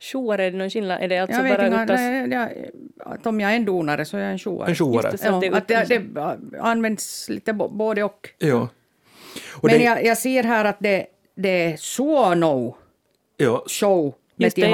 Showare, 0.00 0.44
är 0.44 0.50
det 0.50 0.58
någon 0.58 0.70
skillnad? 0.70 1.02
Är 1.02 1.08
det 1.08 1.18
alltså 1.18 1.42
Jag 1.42 1.56
bara 1.56 1.82
inte, 1.82 1.94
nej, 1.94 2.30
jag, 2.30 2.48
att 3.14 3.26
om 3.26 3.40
jag 3.40 3.52
är 3.52 3.56
en 3.56 3.64
donare 3.64 4.04
så 4.04 4.16
är 4.16 4.20
jag 4.20 4.32
en 4.32 4.38
showare. 4.38 4.66
En. 4.66 4.92
Just 4.92 5.10
det, 5.10 5.18
så 5.18 5.26
Ja, 5.26 5.56
att 5.56 5.68
det 5.68 5.76
att 5.76 5.88
det, 5.88 6.60
används 6.60 7.28
lite 7.28 7.52
både 7.52 8.04
och. 8.04 8.28
ja. 8.38 8.68
Och 9.52 9.64
Men 9.64 9.82
jag, 9.82 10.04
jag 10.04 10.18
ser 10.18 10.42
här 10.42 10.64
att 10.64 10.76
det, 10.80 11.06
det 11.36 11.72
är 11.72 11.76
Suono 11.76 12.76
ja. 13.36 13.64
show 13.66 14.14
med 14.36 14.46
Just 14.46 14.56
det, 14.56 14.62
till 14.62 14.70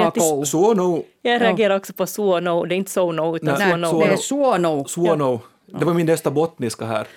jag 1.21 1.41
reagerar 1.41 1.75
också 1.75 1.93
på 1.93 2.07
suono, 2.07 2.65
det 2.65 2.75
är 2.75 2.77
inte 2.77 2.91
so-no 2.91 3.35
utan 3.35 3.59
Nej, 3.59 3.69
suono. 3.69 3.99
Det 3.99 4.05
är 4.05 4.17
Suono. 4.17 4.85
Suono. 4.85 5.39
Det 5.79 5.85
var 5.85 5.93
min 5.93 6.05
nästa 6.05 6.31
bottniska 6.31 6.85
här. 6.85 7.07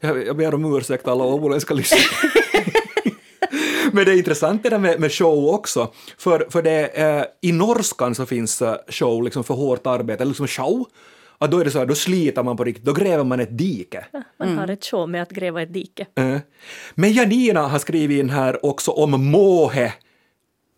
Jag, 0.00 0.26
jag 0.26 0.36
ber 0.36 0.54
om 0.54 0.76
ursäkt 0.76 1.08
alla 1.08 1.24
åboländska 1.24 1.74
lyssnare. 1.74 2.02
Men 3.92 4.04
det 4.04 4.12
är 4.12 4.16
intressant 4.16 4.62
det 4.62 4.70
där 4.70 4.78
med, 4.78 5.00
med 5.00 5.12
show 5.12 5.54
också, 5.54 5.92
för, 6.18 6.46
för 6.50 6.62
det, 6.62 6.86
eh, 6.86 7.24
i 7.40 7.52
norskan 7.52 8.14
så 8.14 8.26
finns 8.26 8.62
eh, 8.62 8.76
show 8.88 9.22
liksom 9.22 9.44
för 9.44 9.54
hårt 9.54 9.86
arbete, 9.86 10.22
eller 10.22 10.30
liksom 10.30 10.46
show, 10.46 10.86
att 11.38 11.50
då 11.50 11.58
är 11.58 11.64
det 11.64 11.70
så 11.70 11.78
här, 11.78 11.86
då 11.86 11.94
sliter 11.94 12.42
man 12.42 12.56
på 12.56 12.64
riktigt, 12.64 12.84
då 12.84 12.92
gräver 12.92 13.24
man 13.24 13.40
ett 13.40 13.58
dike. 13.58 14.06
Man 14.38 14.58
har 14.58 14.68
ett 14.70 14.84
show 14.84 15.08
med 15.08 15.22
att 15.22 15.30
gräva 15.30 15.62
ett 15.62 15.72
dike. 15.72 16.06
Eh. 16.14 16.38
Men 16.94 17.12
Janina 17.12 17.68
har 17.68 17.78
skrivit 17.78 18.20
in 18.20 18.30
här 18.30 18.66
också 18.66 18.90
om 18.90 19.30
måhe. 19.30 19.92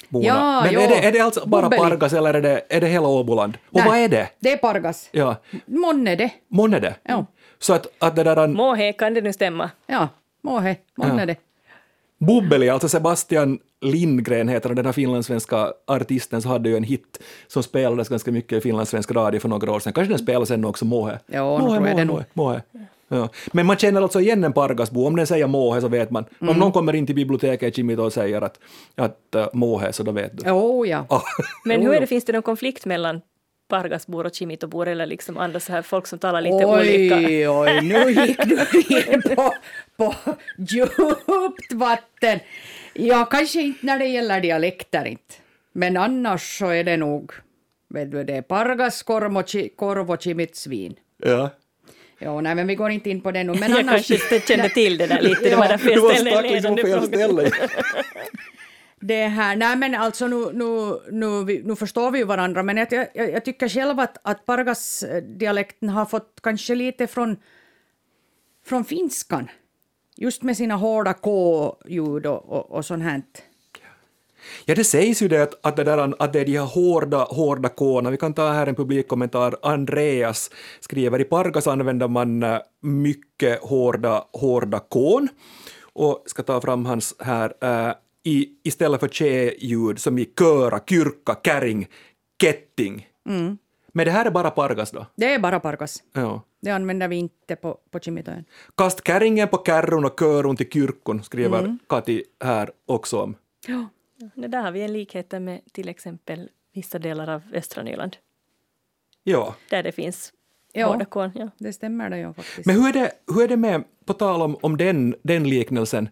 Bona. 0.09 0.27
Ja, 0.27 0.61
Men 0.65 0.73
jo. 0.75 0.81
är 0.81 0.89
det, 0.89 1.07
är 1.07 1.13
det 1.13 1.21
alltså 1.21 1.49
bara 1.49 1.63
Bubbeli. 1.63 1.83
Pargas 1.83 2.13
eller 2.13 2.35
är 2.35 2.43
det, 2.43 2.63
är 2.69 2.81
det 2.81 2.87
hela 2.87 3.09
Åboland? 3.09 3.59
Och 3.71 3.75
Nej, 3.81 3.89
vad 3.89 3.99
är 3.99 4.09
det? 4.09 4.29
Det 4.41 4.53
är 4.53 4.57
Pargas. 4.57 5.09
Ja, 5.13 5.37
Månne 5.67 6.17
det. 6.17 6.31
månne 6.49 6.79
det? 6.81 6.95
Ja. 7.03 7.27
Så 7.59 7.73
att, 7.75 7.87
att 7.99 8.17
det 8.17 8.23
där 8.25 8.47
Måhe, 8.47 8.93
kan 8.93 9.15
det 9.15 9.21
nu 9.21 9.33
stämma? 9.33 9.71
Ja, 9.87 10.09
måhe. 10.43 10.77
Månne 10.97 11.23
Ja. 11.23 11.27
det. 11.27 11.37
Bubbeli, 12.19 12.69
alltså 12.69 12.89
Sebastian 12.89 13.59
Lindgren 13.81 14.49
heter 14.49 14.75
den 14.75 14.87
här 14.87 14.93
finlandssvenska 14.93 15.73
artisten, 15.87 16.43
så 16.43 16.49
hade 16.49 16.69
ju 16.69 16.77
en 16.77 16.83
hit 16.85 17.19
som 17.47 17.63
spelades 17.63 18.09
ganska 18.09 18.31
mycket 18.33 18.59
i 18.59 18.61
finlandssvensk 18.61 19.11
radio 19.11 19.41
för 19.41 19.49
några 19.49 19.73
år 19.73 19.81
sedan. 19.81 19.93
Kanske 19.93 20.13
den 20.13 20.19
spelades 20.19 20.51
ännu 20.51 20.67
också, 20.67 20.85
Måhe. 20.85 21.19
Ja, 21.27 21.59
Måhe, 21.59 21.81
Måhe. 21.81 22.05
Måhe, 22.05 22.25
Måhe. 22.33 22.63
Ja. 23.09 23.29
Men 23.53 23.67
man 23.67 23.77
känner 23.77 24.03
alltså 24.03 24.21
igen 24.21 24.45
en 24.45 24.53
Pargasbo, 24.53 25.07
om 25.07 25.17
den 25.17 25.27
säger 25.27 25.47
Måhe 25.47 25.81
så 25.81 25.89
vet 25.89 26.11
man. 26.11 26.25
Mm. 26.41 26.55
Om 26.55 26.61
någon 26.61 26.73
kommer 26.73 26.95
in 26.95 27.07
till 27.07 27.15
biblioteket 27.15 27.69
i 27.69 27.73
Kimito 27.77 28.03
och 28.03 28.13
säger 28.13 28.43
att, 28.43 28.61
att 28.95 29.19
uh, 29.37 29.47
Måhe, 29.53 29.93
så 29.93 30.03
då 30.03 30.13
vet 30.13 30.39
du. 30.39 30.51
Oh, 30.51 30.89
ja. 30.89 31.07
Ah. 31.09 31.23
Men 31.65 31.83
hur 31.83 31.93
är 31.95 32.01
det, 32.01 32.07
finns 32.07 32.25
det 32.25 32.33
någon 32.33 32.43
konflikt 32.43 32.87
mellan 32.87 33.21
Pargasbor 33.69 34.27
och 34.27 34.35
Chimitobor 34.35 34.89
eller 34.89 35.07
liksom 35.07 35.37
andra 35.37 35.61
så 35.61 35.73
här 35.73 35.83
folk 35.83 36.07
som 36.07 36.19
talar 36.19 36.41
lite 36.41 36.65
olika? 36.67 37.17
Oj, 37.17 37.49
oj, 37.49 37.81
nu 37.83 38.11
gick 38.27 38.45
du 38.45 38.81
in 39.13 39.23
på, 39.23 39.55
på 39.97 40.15
djupt 40.59 41.73
vatten. 41.73 42.39
Ja, 42.95 43.25
kanske 43.25 43.61
inte 43.61 43.87
när 43.87 43.99
det 43.99 44.07
gäller 44.07 44.41
dialekter 44.41 45.05
inte. 45.05 45.35
Men 45.73 45.97
annars 45.97 46.59
så 46.59 46.67
är 46.67 46.85
det 46.85 46.97
nog, 46.97 47.33
vet 47.89 48.11
du, 48.11 48.25
det 48.25 48.37
är 48.37 48.43
Pargas, 48.43 49.03
korv 49.03 49.37
och, 49.37 49.43
chi- 49.43 49.71
korv 49.77 50.11
och 50.11 50.23
chimitsvin. 50.23 50.95
Ja. 51.25 51.51
Ja, 52.19 52.41
nej, 52.41 52.55
men 52.55 52.67
vi 52.67 52.75
går 52.75 52.91
inte 52.91 53.11
in 53.11 53.21
på 53.21 53.31
det 53.31 53.45
nu. 53.45 53.53
Men 53.53 53.61
Jag 53.71 53.81
annars, 53.81 54.09
kanske 54.09 54.35
inte 54.35 54.47
kände 54.47 54.69
till 54.69 54.99
det 54.99 55.07
där 55.07 55.21
lite, 55.21 55.51
det 55.51 55.57
var 55.57 55.69
därför 55.69 55.87
Du 55.87 55.93
jag 55.93 56.03
var 56.03 56.15
ställde 56.15 56.31
en 56.31 56.53
liksom 56.53 56.77
ledande 56.77 57.09
fråga. 57.27 57.51
det 59.01 59.27
här, 59.27 59.57
nej 59.57 59.77
men 59.77 59.95
alltså 59.95 60.27
nu, 60.27 60.53
nu, 60.53 61.01
nu, 61.11 61.63
nu 61.65 61.77
förstår 61.77 62.11
vi 62.11 62.19
ju 62.19 62.25
varandra, 62.25 62.63
men 62.63 62.77
jag, 62.77 62.93
jag, 62.93 63.31
jag 63.31 63.45
tycker 63.45 63.69
själv 63.69 64.01
att, 64.01 64.19
att 64.23 64.47
Pargas-dialekten 64.47 65.89
har 65.89 66.05
fått 66.05 66.41
kanske 66.43 66.75
lite 66.75 67.07
från, 67.07 67.37
från 68.65 68.85
finskan. 68.85 69.51
Just 70.17 70.43
med 70.43 70.57
sina 70.57 70.75
hårda 70.75 71.15
K-ljud 71.15 72.27
och, 72.27 72.49
och, 72.49 72.71
och 72.71 72.85
sånt 72.85 73.03
här. 73.03 73.23
Ja, 74.65 74.75
det 74.75 74.85
sägs 74.85 75.23
ju 75.23 75.29
det 75.29 75.43
att, 75.43 75.67
att, 75.67 75.77
det 75.77 75.85
där, 75.85 76.15
att 76.23 76.33
det 76.33 76.41
är 76.41 76.45
de 76.45 76.59
här 76.59 76.67
hårda, 76.67 77.25
hårda 77.25 77.69
kåna. 77.69 78.11
Vi 78.11 78.17
kan 78.17 78.35
ta 78.35 78.49
här 78.49 78.67
en 78.67 78.75
publikkommentar. 78.75 79.57
Andreas 79.63 80.51
skriver 80.81 81.21
i 81.21 81.25
Pargas 81.25 81.67
använder 81.67 82.09
man 82.09 82.43
eh, 82.43 82.59
mycket 82.83 83.61
hårda, 83.63 84.25
hårda 84.33 84.79
kon. 84.79 85.29
Och 85.93 86.23
ska 86.27 86.43
ta 86.43 86.61
fram 86.61 86.87
hans 86.87 87.15
här. 87.19 87.53
eh, 87.61 87.93
i, 88.25 88.49
istället 88.65 89.01
för 89.01 89.09
tje-ljud 89.09 89.99
som 89.99 90.19
i 90.19 90.25
köra, 90.39 90.81
kyrka, 90.89 91.37
kärring, 91.45 91.87
ketting. 92.43 93.09
Men 93.93 94.05
det 94.07 94.11
här 94.11 94.27
är 94.27 94.31
bara 94.31 94.51
Pargas 94.51 94.91
då? 94.91 95.07
Det 95.17 95.35
är 95.35 95.39
bara 95.39 95.61
Pargas. 95.61 96.03
Ja. 96.13 96.43
Det 96.63 96.71
använder 96.71 97.09
vi 97.09 97.17
inte 97.17 97.57
på, 97.57 97.79
på 97.91 98.01
Chimitoen. 98.01 98.45
Kast 98.77 99.07
kärringen 99.07 99.49
på 99.49 99.63
kärron 99.67 100.05
och 100.05 100.19
körun 100.19 100.57
till 100.57 100.71
kyrkon, 100.71 101.23
skriver 101.23 101.79
Kati 101.89 102.25
här 102.45 102.71
också 102.87 103.21
om. 103.21 103.35
Ja. 103.67 103.87
Det 104.35 104.49
där 104.49 104.63
har 104.63 104.71
vi 104.71 104.83
en 104.83 104.93
likhet 104.93 105.33
med 105.43 105.61
till 105.73 105.89
exempel 105.89 106.49
vissa 106.75 106.99
delar 106.99 107.29
av 107.29 107.43
östra 107.53 107.83
Nyland, 107.83 108.17
Ja. 109.25 109.55
där 109.71 109.83
det 109.83 109.93
finns 109.93 110.33
Ja. 110.73 110.87
hårda 110.87 111.05
korn. 111.05 111.31
Ja. 111.35 111.51
Det 111.59 111.73
stämmer 111.73 112.11
det 112.11 112.19
ju 112.19 112.33
faktiskt. 112.33 112.67
Men 112.67 112.77
hur 112.77 112.89
är 112.89 112.93
det, 112.93 113.13
hur 113.35 113.43
är 113.43 113.49
det 113.49 113.57
med, 113.57 113.85
på 114.05 114.13
tal 114.15 114.43
om, 114.43 114.57
om 114.61 114.77
den, 114.77 115.15
den 115.23 115.49
liknelsen, 115.49 116.09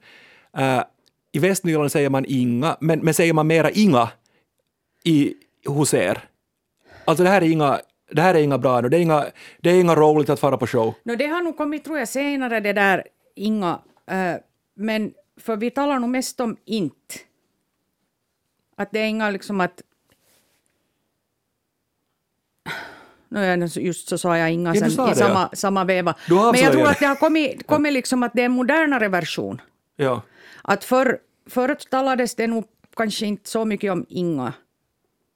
äh, 0.58 0.82
i 1.32 1.38
Västnyland 1.38 1.92
säger 1.92 2.10
man 2.10 2.24
inga, 2.28 2.76
men, 2.80 2.98
men 3.00 3.14
säger 3.14 3.32
man 3.32 3.46
mera 3.46 3.70
inga 3.70 4.10
i, 5.04 5.34
hos 5.66 5.94
er? 5.94 6.28
Alltså 7.04 7.24
det 7.24 7.30
här 7.30 7.42
är 7.42 7.48
inga, 7.50 7.80
det 8.10 8.22
här 8.22 8.34
är 8.34 8.38
inga 8.42 8.58
bra 8.58 8.80
nu, 8.80 8.88
det 8.88 8.96
är 8.96 9.00
inga, 9.00 9.26
det 9.60 9.70
är 9.70 9.80
inga 9.80 9.94
roligt 9.94 10.30
att 10.30 10.40
fara 10.40 10.56
på 10.56 10.66
show. 10.66 10.94
No, 11.02 11.16
det 11.16 11.26
har 11.26 11.42
nog 11.42 11.56
kommit, 11.56 11.84
tror 11.84 11.98
jag, 11.98 12.08
senare 12.08 12.60
det 12.60 12.72
där 12.72 13.04
Inga, 13.38 13.80
eh, 14.06 14.34
men 14.74 15.14
för 15.40 15.56
vi 15.56 15.70
talar 15.70 15.98
nog 15.98 16.10
mest 16.10 16.40
om 16.40 16.56
inte. 16.64 17.14
Att 18.76 18.90
det 18.90 18.98
är 18.98 19.06
inga 19.06 19.30
liksom 19.30 19.60
att... 19.60 19.82
No, 23.28 23.66
just 23.66 24.08
så 24.08 24.18
sa 24.18 24.38
jag 24.38 24.52
inga 24.52 24.74
Ja, 24.74 24.80
sen 24.80 24.90
sa 24.90 25.10
i 25.10 25.14
det, 25.14 25.20
ja. 25.20 25.26
samma, 25.26 25.50
samma 25.52 25.84
veva. 25.84 26.14
Men 26.28 26.60
jag 26.62 26.72
tror 26.72 26.86
att 26.86 26.98
det 26.98 27.06
har 27.06 27.16
kommit, 27.16 27.66
kommit 27.66 27.92
liksom 27.92 28.22
att 28.22 28.32
det 28.34 28.40
är 28.40 28.46
en 28.46 28.52
modernare 28.52 29.08
version. 29.08 29.60
Ja. 29.96 30.22
Att 30.62 30.84
för, 30.84 31.18
förut 31.46 31.88
talades 31.90 32.34
det 32.34 32.46
nog 32.46 32.64
kanske 32.96 33.26
inte 33.26 33.50
så 33.50 33.64
mycket 33.64 33.92
om 33.92 34.06
inga, 34.08 34.52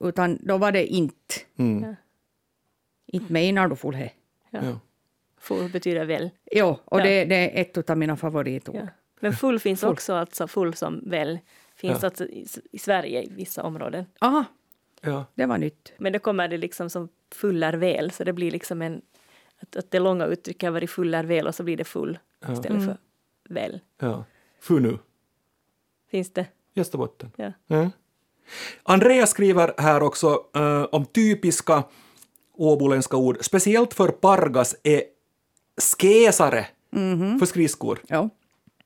utan 0.05 0.39
då 0.43 0.59
var 0.59 0.73
det 0.73 0.87
inte. 0.87 1.35
Mm. 1.59 1.95
Inte 3.07 3.33
menar 3.33 3.69
du 3.69 3.77
full 3.77 3.95
he. 3.95 4.11
Ja. 4.51 4.61
Ja. 4.65 4.81
Full 5.41 5.71
betyder 5.71 6.05
väl. 6.05 6.31
Jo, 6.53 6.79
och 6.85 7.01
Ja. 7.01 7.05
det, 7.05 7.25
det 7.25 7.59
är 7.59 7.61
ett 7.61 7.91
av 7.91 7.99
mina 7.99 8.17
favoritord. 8.17 8.77
Ja. 8.77 8.87
Men 9.21 9.33
full 9.33 9.61
finns 9.61 9.83
också, 9.83 10.15
alltså 10.15 10.47
full 10.49 10.75
som 10.75 11.11
väl. 11.11 11.39
Finns 11.81 12.03
Ja. 12.03 12.07
alltså 12.09 12.25
i, 12.25 12.47
i 12.73 12.79
Sverige 12.79 13.23
i 13.23 13.29
vissa 13.31 13.63
områden. 13.63 14.05
Aha, 14.21 14.45
Ja. 15.01 15.25
det 15.35 15.47
var 15.47 15.59
nytt. 15.59 15.93
Men 15.99 16.13
då 16.13 16.19
kommer 16.19 16.49
det 16.49 16.59
liksom 16.59 16.91
som 16.91 17.09
full 17.35 17.63
är 17.63 17.73
väl, 17.73 18.11
så 18.11 18.25
det 18.25 18.33
blir 18.33 18.51
liksom 18.51 18.83
en... 18.83 19.03
Att, 19.63 19.77
att 19.77 19.91
det 19.91 19.99
långa 19.99 20.27
uttrycket 20.27 20.63
har 20.67 20.71
varit 20.73 20.91
full 20.91 21.15
är 21.15 21.25
väl 21.25 21.47
och 21.47 21.55
så 21.55 21.63
blir 21.63 21.77
det 21.77 21.85
full 21.85 22.19
istället 22.53 22.85
för 22.85 22.97
väl. 23.49 23.81
ja. 24.01 24.25
Funu. 24.61 24.99
Finns 26.11 26.33
det? 26.33 26.47
Österbotten. 26.77 27.33
Ja. 27.37 27.53
Ja. 27.67 27.91
Andreas 28.83 29.31
skriver 29.31 29.75
här 29.79 30.03
också 30.03 30.45
eh, 30.55 30.83
om 30.83 31.05
typiska 31.07 31.83
åboländska 32.53 33.17
ord. 33.17 33.39
Speciellt 33.41 33.95
för 33.95 34.09
pargas 34.09 34.77
är 34.83 35.03
skesare 35.99 36.67
för 37.39 37.47
skridskor. 37.47 37.99
Jo. 38.09 38.31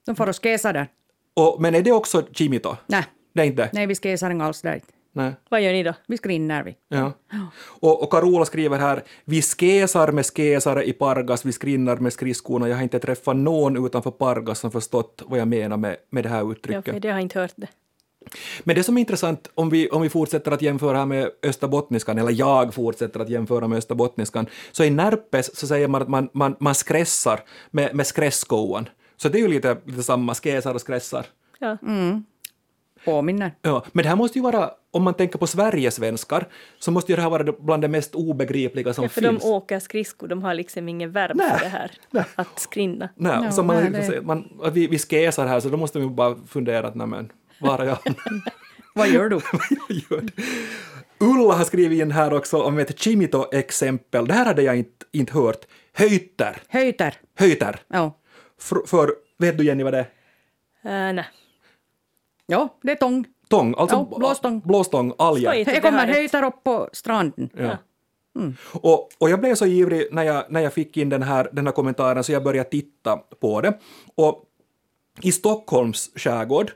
De 0.05 0.17
får 0.17 0.29
oss 0.29 0.39
skesa 0.41 0.73
där. 0.73 0.89
Och, 1.35 1.61
men 1.61 1.75
är 1.75 1.83
det 1.83 1.93
också 1.93 2.23
chimito? 2.33 2.77
Nej, 2.87 3.05
Det 3.35 3.41
är 3.41 3.47
inte? 3.47 3.71
nej 3.73 3.87
vi 3.87 3.95
skesar 3.95 4.31
inte 4.31 4.45
alls 4.45 4.63
där. 4.63 4.81
Nej. 5.13 5.33
Vad 5.49 5.63
gör 5.63 5.73
ni 5.73 5.83
då? 5.83 5.95
Vi 6.07 6.17
skrinnar 6.17 6.63
vi. 6.63 6.77
Ja. 6.89 7.13
Och, 7.63 8.03
och 8.03 8.11
Carola 8.13 8.45
skriver 8.45 8.79
här, 8.79 9.03
vi 9.25 9.43
skesar 9.43 10.13
med 10.13 10.27
skesare 10.27 10.85
i 10.85 10.93
Pargas, 10.93 11.45
vi 11.45 11.53
skrinnar 11.53 11.97
med 11.97 12.13
skridskorna. 12.13 12.69
Jag 12.69 12.77
har 12.77 12.83
inte 12.83 12.99
träffat 12.99 13.37
någon 13.37 13.87
utanför 13.87 14.11
Pargas 14.11 14.59
som 14.59 14.71
förstått 14.71 15.23
vad 15.27 15.39
jag 15.41 15.49
menar 15.49 15.77
med, 15.77 15.97
med 16.11 16.23
det 16.25 16.29
här 16.29 16.39
Ja, 16.39 16.53
uttrycket. 16.53 16.85
för 16.85 17.01
det 17.01 17.09
har 17.09 17.15
jag 17.15 17.23
inte 17.23 17.41
hört 17.41 17.53
det. 17.57 17.67
Men 18.65 18.77
det 18.77 18.83
som 18.83 18.97
är 18.97 19.01
intressant, 19.01 19.51
om 19.55 19.71
vi, 19.71 19.89
om 19.89 20.03
vi 20.03 20.09
fortsätter 20.09 20.51
att 20.53 20.63
jämföra 20.63 20.99
här 20.99 21.07
med 21.07 21.31
österbottniskan, 21.43 22.19
eller 22.19 22.33
jag 22.33 22.75
fortsätter 22.75 23.21
att 23.21 23.29
jämföra 23.29 23.69
med 23.69 23.79
österbottniskan, 23.79 24.47
så 24.73 24.85
i 24.85 24.91
Närpes 24.91 25.57
så 25.57 25.67
säger 25.67 25.89
man 25.89 26.03
att 26.03 26.09
man, 26.09 26.29
man, 26.33 26.57
man 26.61 26.75
skrässar 26.75 27.41
med, 27.71 27.95
med 27.95 28.07
skrässkoan. 28.07 28.89
Så 29.17 29.29
det 29.29 29.39
är 29.39 29.43
ju 29.43 29.49
lite, 29.49 29.77
lite 29.85 30.03
samma, 30.03 30.35
skäsar 30.35 30.75
och 30.75 30.81
skrässar. 30.81 31.27
Ja. 31.59 31.79
Påminner. 33.05 33.55
Ja, 33.63 33.85
men 33.93 34.03
det 34.03 34.09
här 34.09 34.17
måste 34.17 34.39
ju 34.39 34.43
vara, 34.43 34.71
om 34.91 35.03
man 35.03 35.15
tänker 35.15 35.39
på 35.39 35.47
Sverigesvenskar, 35.47 36.49
så 36.79 36.91
måste 36.91 37.13
ju 37.13 37.17
det 37.17 37.23
här 37.23 37.31
vara 37.31 37.53
bland 37.59 37.83
det 37.83 37.89
mest 37.89 38.15
obegripliga 38.15 38.93
som 38.95 39.03
Ja, 39.05 39.09
för 39.09 39.21
finns. 39.21 39.43
de 39.43 39.49
åker 39.51 39.79
skridskor, 39.81 40.29
de 40.29 40.43
har 40.43 40.55
liksom 40.55 40.89
ingen 40.89 41.13
verb 41.13 41.37
Nej, 41.37 41.51
för 41.51 41.59
det 41.65 41.69
här. 41.69 41.91
nej. 42.11 42.25
Att 42.35 42.59
skrinna. 42.61 43.09
Nej, 43.17 43.53
så 43.53 43.63
man, 43.63 43.77
nej, 43.77 43.85
liksom 43.85 44.01
det- 44.01 44.07
säger- 44.07 44.23
man, 44.23 44.49
vi, 44.73 44.87
vi 44.87 44.99
skäsar 44.99 45.47
här, 45.47 45.61
så 45.61 45.69
då 45.69 45.77
måste 45.77 45.99
vi 45.99 46.07
bara 46.07 46.37
fundera 46.47 46.87
att 46.89 46.95
nej 46.95 47.07
men, 47.07 47.33
var 47.61 47.79
är 47.79 47.85
jag? 47.87 47.99
Vad 48.95 49.09
gör 49.09 49.29
du? 49.29 49.41
gör. 50.11 50.25
Ulla 51.21 51.55
har 51.55 51.65
skrivit 51.65 52.01
in 52.01 52.11
här 52.11 52.35
också 52.35 52.63
om 52.63 52.79
ett 52.79 52.99
chimito-exempel. 53.01 54.27
Det 54.27 54.35
här 54.35 54.45
hade 54.45 54.63
jag 54.63 54.77
inte, 54.77 55.05
inte 55.13 55.33
hört. 55.33 55.65
Höjter. 55.93 56.57
Höjter. 56.69 57.15
Höjter. 57.39 57.81
Ja. 57.89 58.19
För, 58.65 58.87
för, 58.87 59.15
vet 59.39 59.59
du 59.59 59.65
Jenny 59.65 59.83
vad 59.83 59.93
det 59.93 60.07
är? 60.83 61.09
Äh, 61.09 61.15
nej. 61.15 61.25
ja, 62.47 62.79
det 62.83 62.93
är 62.93 62.97
tång. 62.97 63.27
Tång, 63.49 63.75
alltså 63.79 63.97
Ja, 64.11 64.19
blåstång. 64.19 64.61
blåstång, 64.65 65.15
alger. 65.19 65.65
Det 65.65 65.65
det 65.65 65.81
kommer 65.81 66.07
höjter 66.07 66.45
upp 66.45 66.65
på 66.65 66.89
stranden. 66.93 67.51
Ja. 67.57 67.77
Och, 68.73 69.09
och 69.19 69.31
jag 69.31 69.41
blev 69.41 69.55
så 69.55 69.67
ivrig 69.67 70.09
när 70.13 70.23
jag, 70.23 70.45
när 70.49 70.61
jag 70.61 70.73
fick 70.73 70.97
in 70.97 71.09
den 71.09 71.23
här, 71.23 71.49
den 71.53 71.67
här 71.67 71.73
kommentaren 71.73 72.25
så 72.25 72.33
jag 72.33 72.45
började 72.45 72.71
titta 72.71 73.17
på 73.17 73.61
det. 73.61 73.79
Och 74.15 74.45
i 75.23 75.33
Stockholms 75.33 76.11
skärgård 76.17 76.73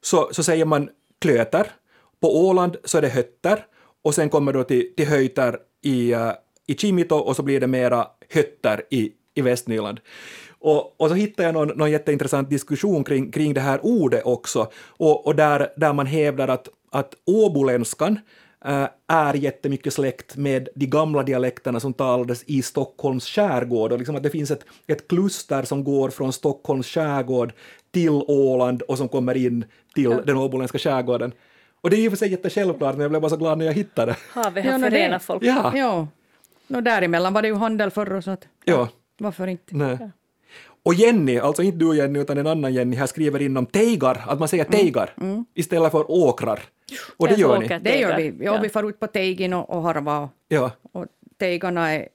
så, 0.00 0.28
så 0.32 0.42
säger 0.42 0.64
man 0.64 0.88
klöter, 1.18 1.70
på 2.20 2.48
Åland 2.48 2.76
så 2.84 2.98
är 2.98 3.02
det 3.02 3.08
hötter 3.08 3.66
och 4.04 4.14
sen 4.14 4.28
kommer 4.28 4.52
då 4.52 4.64
till, 4.64 4.94
till 4.96 5.08
höjter 5.08 5.58
i, 5.82 6.14
uh, 6.14 6.32
i 6.66 6.74
Chimito 6.74 7.16
och 7.16 7.36
så 7.36 7.42
blir 7.42 7.60
det 7.60 7.66
mera 7.66 8.06
hötter 8.30 8.82
i, 8.90 9.12
i 9.34 9.40
Västnyland. 9.40 10.00
Och, 10.62 11.00
och 11.00 11.08
så 11.08 11.14
hittade 11.14 11.48
jag 11.48 11.54
någon, 11.54 11.68
någon 11.68 11.90
jätteintressant 11.90 12.50
diskussion 12.50 13.04
kring, 13.04 13.30
kring 13.30 13.54
det 13.54 13.60
här 13.60 13.80
ordet 13.82 14.22
också, 14.24 14.70
och, 14.86 15.26
och 15.26 15.36
där, 15.36 15.68
där 15.76 15.92
man 15.92 16.06
hävdar 16.06 16.48
att, 16.48 16.68
att 16.90 17.14
åboländskan 17.26 18.18
eh, 18.64 18.86
är 19.08 19.34
jättemycket 19.34 19.92
släkt 19.92 20.36
med 20.36 20.68
de 20.74 20.86
gamla 20.86 21.22
dialekterna 21.22 21.80
som 21.80 21.92
talades 21.92 22.44
i 22.46 22.62
Stockholms 22.62 23.26
skärgård 23.26 23.92
och 23.92 23.98
liksom 23.98 24.16
att 24.16 24.22
det 24.22 24.30
finns 24.30 24.50
ett, 24.50 24.64
ett 24.86 25.08
kluster 25.08 25.62
som 25.62 25.84
går 25.84 26.10
från 26.10 26.32
Stockholms 26.32 26.86
skärgård 26.86 27.52
till 27.90 28.22
Åland 28.28 28.82
och 28.82 28.98
som 28.98 29.08
kommer 29.08 29.36
in 29.36 29.64
till 29.94 30.10
den 30.26 30.36
åboländska 30.36 30.78
skärgården. 30.78 31.32
Och 31.80 31.90
det 31.90 31.96
är 31.96 32.06
och 32.06 32.12
för 32.12 32.16
sig 32.16 32.30
jättesjälvklart, 32.30 32.94
men 32.94 33.00
jag 33.00 33.10
blev 33.10 33.22
bara 33.22 33.30
så 33.30 33.36
glad 33.36 33.58
när 33.58 33.66
jag 33.66 33.72
hittade 33.72 34.12
det. 34.12 34.16
Ja, 34.34 34.42
har 34.42 34.78
no, 34.78 34.84
det- 34.84 34.90
förenat 34.90 35.22
folk. 35.22 35.42
Ja, 35.42 35.72
Ja. 35.76 36.08
No, 36.66 36.80
däremellan 36.80 37.32
var 37.32 37.42
det 37.42 37.48
ju 37.48 37.54
handel 37.54 37.90
förr 37.90 38.12
och 38.12 38.24
så 38.24 38.30
att, 38.30 38.48
ja. 38.64 38.88
varför 39.18 39.46
inte? 39.46 39.76
Nej. 39.76 39.98
Och 40.84 40.94
Jenny, 40.94 41.38
alltså 41.38 41.62
inte 41.62 41.78
du 41.78 41.96
Jenny 41.96 42.18
utan 42.18 42.38
en 42.38 42.46
annan 42.46 42.74
Jenny, 42.74 42.96
här 42.96 43.06
skriver 43.06 43.42
in 43.42 43.56
om 43.56 43.66
teigar, 43.66 44.24
att 44.26 44.38
man 44.38 44.48
säger 44.48 44.64
teigar 44.64 45.14
istället 45.54 45.92
för 45.92 46.10
åkrar. 46.10 46.60
Och 47.16 47.28
det 47.28 47.34
gör 47.34 47.58
ni. 47.58 47.64
åker 47.64 47.80
Det 47.80 47.98
gör 47.98 48.16
vi. 48.16 48.44
Ja, 48.44 48.60
vi 48.60 48.68
far 48.68 48.88
ut 48.88 49.00
på 49.00 49.06
Teigin 49.06 49.52
och, 49.52 49.70
och 49.70 49.82
harva 49.82 50.28
Ja. 50.48 50.70
och 50.92 51.06
teigarna 51.38 51.92
är, 51.92 52.08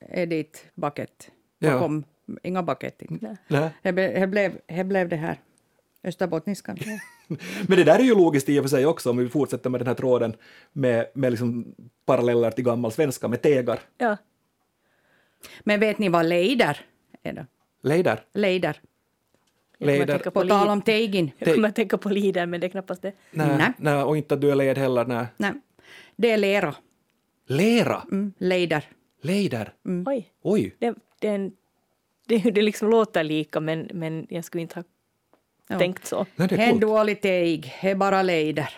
är 0.00 0.26
dit 0.26 0.66
bucket. 0.74 1.30
Ja. 1.58 1.72
Bakom, 1.72 2.04
inga 2.42 2.62
bucket. 2.62 3.02
Det, 3.82 3.92
blev, 4.28 4.58
blev 4.84 5.08
det 5.08 5.16
här 5.16 5.38
österbottniskan. 6.04 6.78
Ja. 6.80 6.98
Men 7.68 7.78
det 7.78 7.84
där 7.84 7.98
är 7.98 8.02
ju 8.02 8.14
logiskt 8.14 8.48
i 8.48 8.58
och 8.58 8.64
för 8.64 8.68
sig 8.68 8.86
också 8.86 9.10
om 9.10 9.16
vi 9.16 9.28
fortsätter 9.28 9.70
med 9.70 9.80
den 9.80 9.86
här 9.86 9.94
tråden 9.94 10.36
med, 10.72 11.06
med 11.14 11.32
liksom 11.32 11.74
paralleller 12.06 12.50
till 12.50 12.64
gammal 12.64 12.92
svenska 12.92 13.28
med 13.28 13.42
tegar. 13.42 13.80
Ja. 13.98 14.16
Men 15.60 15.80
vet 15.80 15.98
ni 15.98 16.08
vad 16.08 16.26
leider 16.26 16.80
är 17.22 17.32
då? 17.32 17.46
Leider. 17.84 18.20
Leider. 18.34 18.80
Jag 19.78 19.86
kommer 19.86 19.92
Leider. 19.98 20.06
tänka 20.14 20.30
på 20.30 20.40
På 20.40 20.48
tal 20.48 20.68
om 20.68 20.82
Teigin. 20.82 21.30
Jag 21.38 21.54
kommer 21.54 21.68
att 21.68 21.76
tänka 21.76 21.98
på 21.98 22.08
Lider, 22.08 22.46
men 22.46 22.60
det 22.60 22.66
är 22.66 22.68
knappast 22.68 23.02
det. 23.02 23.12
Nej, 23.30 23.56
Nej. 23.58 23.72
nej. 23.78 24.02
och 24.02 24.16
inte 24.16 24.34
att 24.34 24.40
du 24.40 24.50
är 24.50 24.54
led 24.54 24.78
heller. 24.78 25.04
Nej. 25.04 25.26
Nej, 25.36 25.52
det 26.16 26.30
är 26.30 26.36
lera. 26.36 26.74
Lera. 27.46 28.02
Mm, 28.10 28.32
leider. 28.38 28.84
Leider. 29.22 29.72
Oj, 30.06 30.28
Oj. 30.42 30.74
det, 30.78 30.94
det, 31.20 31.28
är 31.28 31.34
en, 31.34 31.52
det, 32.26 32.38
det 32.38 32.62
liksom 32.62 32.90
låter 32.90 33.24
lika, 33.24 33.60
men, 33.60 33.88
men 33.92 34.26
jag 34.30 34.44
skulle 34.44 34.62
inte 34.62 34.74
ha 34.74 34.84
Ja. 35.68 35.78
tänkt 35.78 36.06
så. 36.06 36.26
Nej, 36.36 36.48
det 36.48 36.54
är 36.54 36.58
är 36.58 36.62
en 36.64 36.70
coolt. 36.70 36.80
dålig 36.80 37.20
teig, 37.20 37.72
det 37.82 37.90
är 37.90 37.94
bara 37.94 38.22
leider. 38.22 38.68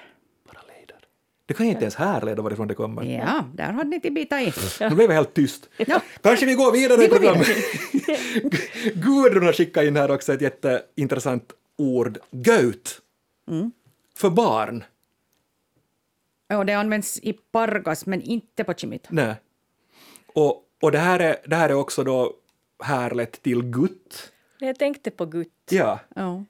Det 1.47 1.55
kan 1.55 1.67
jag 1.67 1.73
inte 1.73 1.85
ens 1.85 1.95
härleda 1.95 2.43
varifrån 2.43 2.69
det 2.69 2.75
kommer. 2.75 3.03
Ja, 3.05 3.45
där 3.55 3.73
hade 3.73 3.91
ni 3.91 4.01
till 4.01 4.13
bita 4.13 4.41
i. 4.43 4.53
Nu 4.81 4.89
blev 4.95 5.11
jag 5.11 5.15
helt 5.17 5.35
tyst. 5.35 5.69
Ja. 5.77 6.01
Kanske 6.23 6.47
vi 6.47 6.55
går 6.55 6.73
vidare 6.73 7.05
i 7.05 7.09
programmet. 7.09 7.47
Gudrun 8.95 9.45
har 9.47 9.53
skickat 9.53 9.85
in 9.85 9.97
här 9.97 10.11
också 10.11 10.33
ett 10.33 10.41
jätteintressant 10.41 11.53
ord. 11.77 12.19
Göt. 12.31 13.01
Mm. 13.49 13.73
För 14.17 14.31
barn. 14.31 14.85
Ja, 16.49 16.65
det 16.65 16.73
används 16.73 17.19
i 17.23 17.33
Pargas, 17.33 18.07
men 18.07 18.23
inte 18.23 18.65
på 18.65 18.75
Chimita. 18.75 19.09
Nej. 19.13 19.35
Och, 20.27 20.63
och 20.83 20.93
det, 20.93 20.99
här 20.99 21.21
är, 21.21 21.37
det 21.47 21.57
här 21.57 21.69
är 21.69 21.75
också 21.75 22.05
då 22.05 22.33
härlett 22.85 23.43
till 23.43 23.63
gutt. 23.63 24.33
Jag 24.59 24.79
tänkte 24.79 25.11
på 25.11 25.27
gutt, 25.27 25.49
Ja, 25.71 26.01
Ja. 26.15 26.45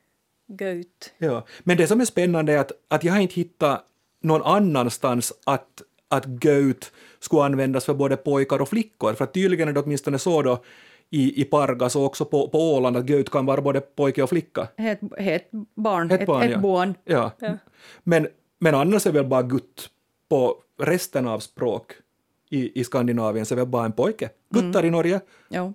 göt. 0.58 1.12
ja. 1.18 1.46
Men 1.60 1.76
det 1.76 1.86
som 1.86 2.00
är 2.00 2.04
spännande 2.04 2.52
är 2.52 2.58
att, 2.58 2.72
att 2.88 3.04
jag 3.04 3.12
har 3.12 3.20
inte 3.20 3.34
hittat 3.34 3.86
någon 4.22 4.42
annanstans 4.42 5.32
att, 5.44 5.82
att 6.08 6.44
göt 6.44 6.92
skulle 7.18 7.42
användas 7.42 7.84
för 7.84 7.94
både 7.94 8.16
pojkar 8.16 8.60
och 8.60 8.68
flickor. 8.68 9.12
För 9.14 9.24
att 9.24 9.34
tydligen 9.34 9.68
är 9.68 9.72
det 9.72 9.80
åtminstone 9.80 10.18
så 10.18 10.42
då 10.42 10.64
i, 11.10 11.40
i 11.40 11.44
Pargas 11.44 11.96
och 11.96 12.04
också 12.04 12.24
på, 12.24 12.48
på 12.48 12.74
Åland 12.74 12.96
att 12.96 13.08
göt 13.08 13.30
kan 13.30 13.46
vara 13.46 13.60
både 13.60 13.80
pojke 13.80 14.22
och 14.22 14.28
flicka. 14.28 14.68
Ett, 14.76 15.00
ett 15.18 15.48
barn, 15.74 16.10
Ett 16.10 16.20
ett, 16.20 16.26
barn, 16.26 16.42
ett 16.42 16.50
ja. 16.50 16.58
barn. 16.58 16.94
Ja. 17.04 17.30
Men, 18.02 18.28
men 18.58 18.74
annars 18.74 19.06
är 19.06 19.12
väl 19.12 19.26
bara 19.26 19.42
gutt 19.42 19.90
på 20.28 20.56
resten 20.80 21.26
av 21.28 21.40
språk 21.40 21.92
i, 22.50 22.80
i 22.80 22.84
Skandinavien 22.84 23.46
så 23.46 23.54
är 23.54 23.56
väl 23.56 23.66
bara 23.66 23.84
en 23.84 23.92
pojke. 23.92 24.30
Guttar 24.50 24.84
i 24.84 24.90
Norge, 24.90 25.20
Ja. 25.48 25.72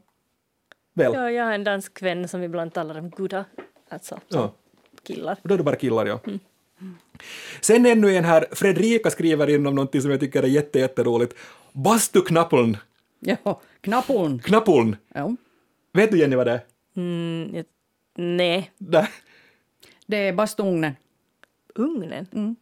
väl? 0.94 1.14
Ja, 1.14 1.32
jag 1.32 1.46
har 1.46 1.54
en 1.54 1.64
dansk 1.64 2.02
vän 2.02 2.28
som 2.28 2.44
ibland 2.44 2.74
talar 2.74 3.00
om 3.00 3.10
gudda, 3.10 3.46
alltså 3.90 4.20
Ja. 4.28 4.52
killar. 5.04 5.38
Då 5.44 5.54
är 5.54 5.58
det 5.58 5.64
bara 5.64 5.76
killar, 5.76 6.06
ja. 6.06 6.20
Sen 7.62 7.86
ännu 7.86 8.16
en 8.16 8.26
här, 8.26 8.46
Fredrika 8.52 9.10
skriver 9.10 9.50
in 9.50 9.68
om 9.68 9.76
någonting 9.76 10.02
som 10.02 10.12
jag 10.12 10.20
tycker 10.20 10.44
är 10.44 10.48
jätte, 10.48 10.80
jätteroligt. 10.80 11.36
Bastuknappeln. 11.72 12.78
ja. 13.20 13.62
Knappon. 13.82 14.40
Knappeln. 14.40 14.96
Ja. 15.14 15.36
Vet 15.94 16.12
du 16.12 16.18
Jenny 16.18 16.36
vad 16.36 16.48
det 16.48 16.52
är? 16.52 16.62
Mm, 16.96 17.56
jag, 17.56 17.66
nej, 18.16 18.72
Nej. 18.78 19.08
Det 20.06 20.18
är 20.18 20.34
bastuugnen. 20.34 20.96
ugnen. 21.76 22.56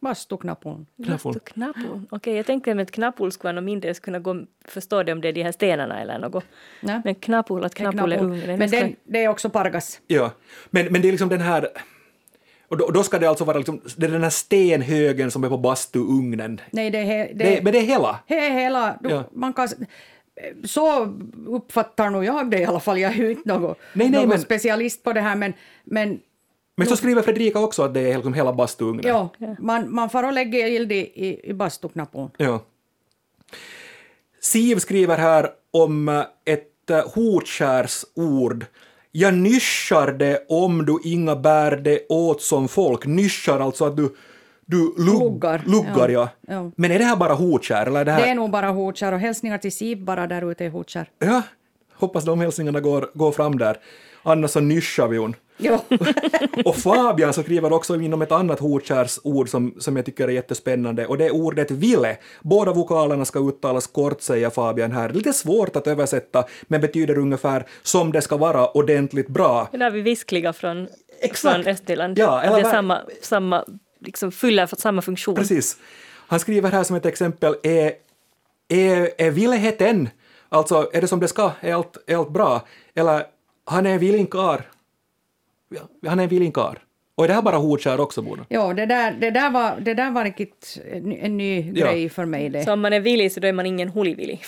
Bastuknappon. 0.00 0.86
Knappul. 1.04 1.40
Knappul. 1.44 2.00
Okej, 2.10 2.36
jag 2.36 2.46
tänkte 2.46 2.72
att 2.72 2.90
knappul 2.90 3.32
skulle 3.32 3.48
vara 3.48 3.60
något 3.60 3.64
mindre, 3.64 3.88
jag 3.88 3.96
skulle 3.96 4.18
kunna 4.18 4.34
gå, 4.34 4.46
förstå 4.64 5.02
det 5.02 5.12
om 5.12 5.20
det 5.20 5.28
är 5.28 5.32
de 5.32 5.42
här 5.42 5.52
stenarna 5.52 6.00
eller 6.00 6.18
något. 6.18 6.44
Nej. 6.80 7.00
Men 7.04 7.14
knappul, 7.14 7.64
att 7.64 7.74
knappul 7.74 8.12
är 8.12 8.18
det 8.46 8.52
är 8.52 8.56
Men 8.56 8.70
den, 8.70 8.96
det 9.04 9.24
är 9.24 9.28
också 9.28 9.50
pargas. 9.50 10.00
Ja, 10.06 10.32
men, 10.70 10.92
men 10.92 11.02
det 11.02 11.08
är 11.08 11.12
liksom 11.12 11.28
den 11.28 11.40
här... 11.40 11.68
Och 12.72 12.78
då, 12.78 12.90
då 12.90 13.02
ska 13.02 13.18
det 13.18 13.26
alltså 13.26 13.44
vara 13.44 13.56
liksom, 13.58 13.80
det 13.96 14.06
är 14.06 14.10
den 14.10 14.22
här 14.22 14.30
stenhögen 14.30 15.30
som 15.30 15.44
är 15.44 15.48
på 15.48 15.58
bastuugnen. 15.58 16.60
Nej, 16.70 16.90
det 16.90 16.98
är, 16.98 17.04
he- 17.04 17.32
det, 17.34 17.44
Det, 17.44 17.62
men 17.64 17.72
det 17.72 17.78
är 17.78 17.82
hela? 17.82 18.18
det 18.28 18.38
är 18.38 18.50
hela... 18.50 18.98
Du, 19.00 19.08
Ja. 19.10 19.24
man 19.32 19.52
kan, 19.52 19.68
så 20.64 21.14
uppfattar 21.46 22.10
nog 22.10 22.24
jag 22.24 22.50
det 22.50 22.58
i 22.58 22.64
alla 22.64 22.80
fall. 22.80 22.98
Jag 23.00 23.12
är 23.12 23.16
ju 23.16 23.30
inte 23.30 23.48
någon, 23.48 23.62
Nej, 23.62 23.74
nej, 24.10 24.10
någon 24.20 24.28
men- 24.28 24.40
specialist 24.40 25.02
på 25.02 25.12
det 25.12 25.20
här, 25.20 25.36
men, 25.36 25.52
men 25.84 26.20
Men 26.76 26.86
så 26.86 26.96
skriver 26.96 27.22
Fredrika 27.22 27.58
också 27.58 27.82
att 27.82 27.94
det 27.94 28.00
är 28.00 28.14
liksom 28.14 28.34
hela 28.34 28.52
bastuugnen. 28.52 29.04
ja, 29.06 29.28
man, 29.58 29.94
man 29.94 30.10
får 30.10 30.22
och 30.26 30.32
lägga 30.32 30.68
ild 30.68 30.92
i, 30.92 30.96
i, 30.96 31.50
i 31.50 31.52
bastuknappon. 31.52 32.30
Ja. 32.36 32.60
Siv 34.40 34.78
skriver 34.78 35.18
här 35.18 35.50
om 35.70 36.24
ett 36.44 36.90
eh, 36.90 37.08
hotskärsord. 37.14 38.66
Jag 39.14 39.34
nyschar 39.34 40.12
det 40.12 40.46
om 40.48 40.86
du 40.86 40.98
inga 41.04 41.36
bär 41.36 41.76
det 41.76 42.06
åt 42.08 42.42
som 42.42 42.68
folk. 42.68 43.06
Nyschar 43.06 43.60
alltså 43.60 43.84
att 43.84 43.96
du, 43.96 44.14
du 44.66 44.94
lugg, 44.98 45.22
Luggar, 45.22 45.62
luggar 45.66 46.08
ja. 46.08 46.28
ja. 46.48 46.70
Men 46.76 46.90
är 46.90 46.98
det 46.98 47.04
här 47.04 47.16
bara 47.16 47.34
hotskär? 47.34 47.86
Eller 47.86 48.00
är 48.00 48.04
det 48.04 48.12
här... 48.12 48.22
Det 48.22 48.30
är 48.30 48.34
nog 48.34 48.50
bara 48.50 48.68
hotkär 48.70 49.12
och 49.12 49.18
hälsningar 49.18 49.58
till 49.58 49.72
Siv 49.72 50.04
bara 50.04 50.26
där 50.26 50.50
ute 50.50 50.64
i 50.64 50.68
hotkär. 50.68 51.10
Ja, 51.18 51.42
hoppas 52.02 52.24
de 52.24 52.40
hälsningarna 52.40 52.80
går, 52.80 53.10
går 53.14 53.32
fram 53.32 53.58
där. 53.58 53.76
Annars 54.22 54.50
så 54.50 54.60
nyschar 54.60 55.08
vi 55.08 55.16
hon. 55.16 55.36
Och 56.64 56.76
Fabian 56.76 57.32
så 57.32 57.42
skriver 57.42 57.72
också 57.72 58.00
inom 58.00 58.22
ett 58.22 58.32
annat 58.32 58.60
hotskärsord 58.60 59.48
som, 59.48 59.74
som 59.78 59.96
jag 59.96 60.06
tycker 60.06 60.28
är 60.28 60.32
jättespännande 60.32 61.06
och 61.06 61.18
det 61.18 61.26
är 61.26 61.34
ordet 61.34 61.70
ville. 61.70 62.16
Båda 62.40 62.72
vokalerna 62.72 63.24
ska 63.24 63.48
uttalas 63.48 63.86
kort 63.86 64.22
säger 64.22 64.50
Fabian 64.50 64.92
här. 64.92 65.08
Lite 65.08 65.32
svårt 65.32 65.76
att 65.76 65.86
översätta 65.86 66.44
men 66.62 66.80
betyder 66.80 67.18
ungefär 67.18 67.66
som 67.82 68.12
det 68.12 68.20
ska 68.20 68.36
vara 68.36 68.68
ordentligt 68.68 69.28
bra. 69.28 69.68
Det 69.72 69.78
där 69.78 69.90
vi 69.90 70.00
viskliga 70.00 70.52
från, 70.52 70.88
Exakt. 71.20 71.54
från 71.54 71.72
Östnyland. 71.72 72.18
Ja, 72.18 72.42
eller 72.42 72.56
det 72.56 72.68
är 72.68 72.70
samma, 72.70 73.00
samma, 73.22 73.64
liksom 74.00 74.32
fyller 74.32 74.66
samma 74.66 75.02
funktion. 75.02 75.34
Precis. 75.34 75.76
Han 76.26 76.40
skriver 76.40 76.70
här 76.70 76.84
som 76.84 76.96
ett 76.96 77.06
exempel 77.06 77.54
är, 77.62 77.92
är, 78.68 79.10
är 79.18 79.30
villigheten, 79.30 80.08
alltså 80.52 80.90
är 80.92 81.00
det 81.00 81.06
som 81.08 81.20
det 81.20 81.28
ska, 81.28 81.50
är 81.60 81.74
allt, 81.74 81.96
är 82.06 82.16
allt 82.16 82.30
bra? 82.30 82.60
Eller 82.94 83.24
han 83.64 83.86
är 83.86 83.90
en 83.90 83.98
villig 83.98 84.30
karl. 84.30 84.60
Ja, 85.68 86.08
Han 86.10 86.18
är 86.18 86.22
en 86.22 86.28
villig 86.28 86.54
karl. 86.54 86.76
Och 87.14 87.24
är 87.24 87.28
det 87.28 87.34
här 87.34 87.42
bara 87.42 87.56
hotskär 87.56 88.00
också, 88.00 88.22
Bona? 88.22 88.46
jo, 88.50 88.72
det 88.72 88.86
där, 88.86 89.12
det 89.20 89.30
där 89.30 89.50
var, 89.50 89.76
det 89.80 89.94
där 89.94 90.10
var 90.10 90.24
riktigt 90.24 90.78
en, 90.92 91.12
en 91.12 91.36
ny 91.36 91.72
Ja. 91.74 91.86
grej 91.86 92.08
för 92.08 92.24
mig. 92.24 92.48
Det. 92.48 92.64
Så 92.64 92.72
om 92.72 92.80
man 92.80 92.92
är 92.92 93.00
villig 93.00 93.32
så 93.32 93.40
då 93.40 93.48
är 93.48 93.52
man 93.52 93.66
ingen 93.66 93.88
hulivillig. 93.88 94.44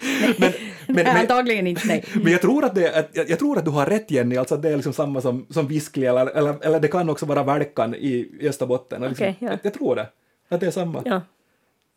Men, 0.00 0.34
men, 0.38 0.52
Nej, 0.86 1.04
men, 1.04 1.16
antagligen 1.16 1.66
inte. 1.66 1.86
Nej. 1.86 2.04
men 2.14 2.32
jag, 2.32 2.40
tror 2.40 2.64
att 2.64 2.74
det, 2.74 2.98
att, 2.98 3.08
jag, 3.12 3.30
jag 3.30 3.38
tror 3.38 3.58
att 3.58 3.64
du 3.64 3.70
har 3.70 3.86
rätt 3.86 4.10
Jenny, 4.10 4.36
alltså 4.36 4.54
att 4.54 4.62
det 4.62 4.68
är 4.68 4.76
liksom 4.76 4.92
samma 4.92 5.20
som, 5.20 5.46
som 5.50 5.66
visklig 5.68 6.06
eller, 6.06 6.26
eller, 6.26 6.64
eller 6.66 6.80
det 6.80 6.88
kan 6.88 7.10
också 7.10 7.26
vara 7.26 7.42
välkan 7.42 7.94
i 7.94 8.28
Österbotten. 8.42 9.02
Liksom, 9.02 9.24
Okej, 9.24 9.36
ja. 9.38 9.48
jag, 9.50 9.58
jag 9.62 9.74
tror 9.74 9.96
det, 9.96 10.06
att 10.48 10.60
det 10.60 10.66
är 10.66 10.70
samma. 10.70 11.02
Ja. 11.04 11.20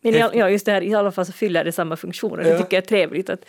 Men 0.04 0.14
i 0.14 0.22
all- 0.22 0.36
ja, 0.38 0.50
just 0.50 0.66
det 0.66 0.72
här, 0.72 0.82
i 0.82 0.94
alla 0.94 1.12
fall 1.12 1.26
så 1.26 1.32
fyller 1.32 1.64
det 1.64 1.72
samma 1.72 1.96
funktion 1.96 2.30
och 2.32 2.44
det 2.44 2.48
Ja. 2.48 2.58
tycker 2.58 2.76
jag 2.76 2.82
är 2.82 2.86
trevligt. 2.88 3.30
Att 3.30 3.40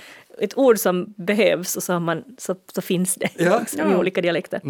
ett 0.42 0.58
ord 0.58 0.80
som 0.80 1.14
behövs 1.18 1.76
och 1.76 1.84
så, 1.84 1.94
har 1.94 2.00
man, 2.00 2.24
så, 2.38 2.56
så 2.74 2.82
finns 2.82 3.16
det 3.16 3.30
Ja. 3.38 3.60
liksom, 3.60 3.80
i 3.90 3.92
Ja. 3.92 3.98
olika 4.00 4.22
dialekter. 4.22 4.62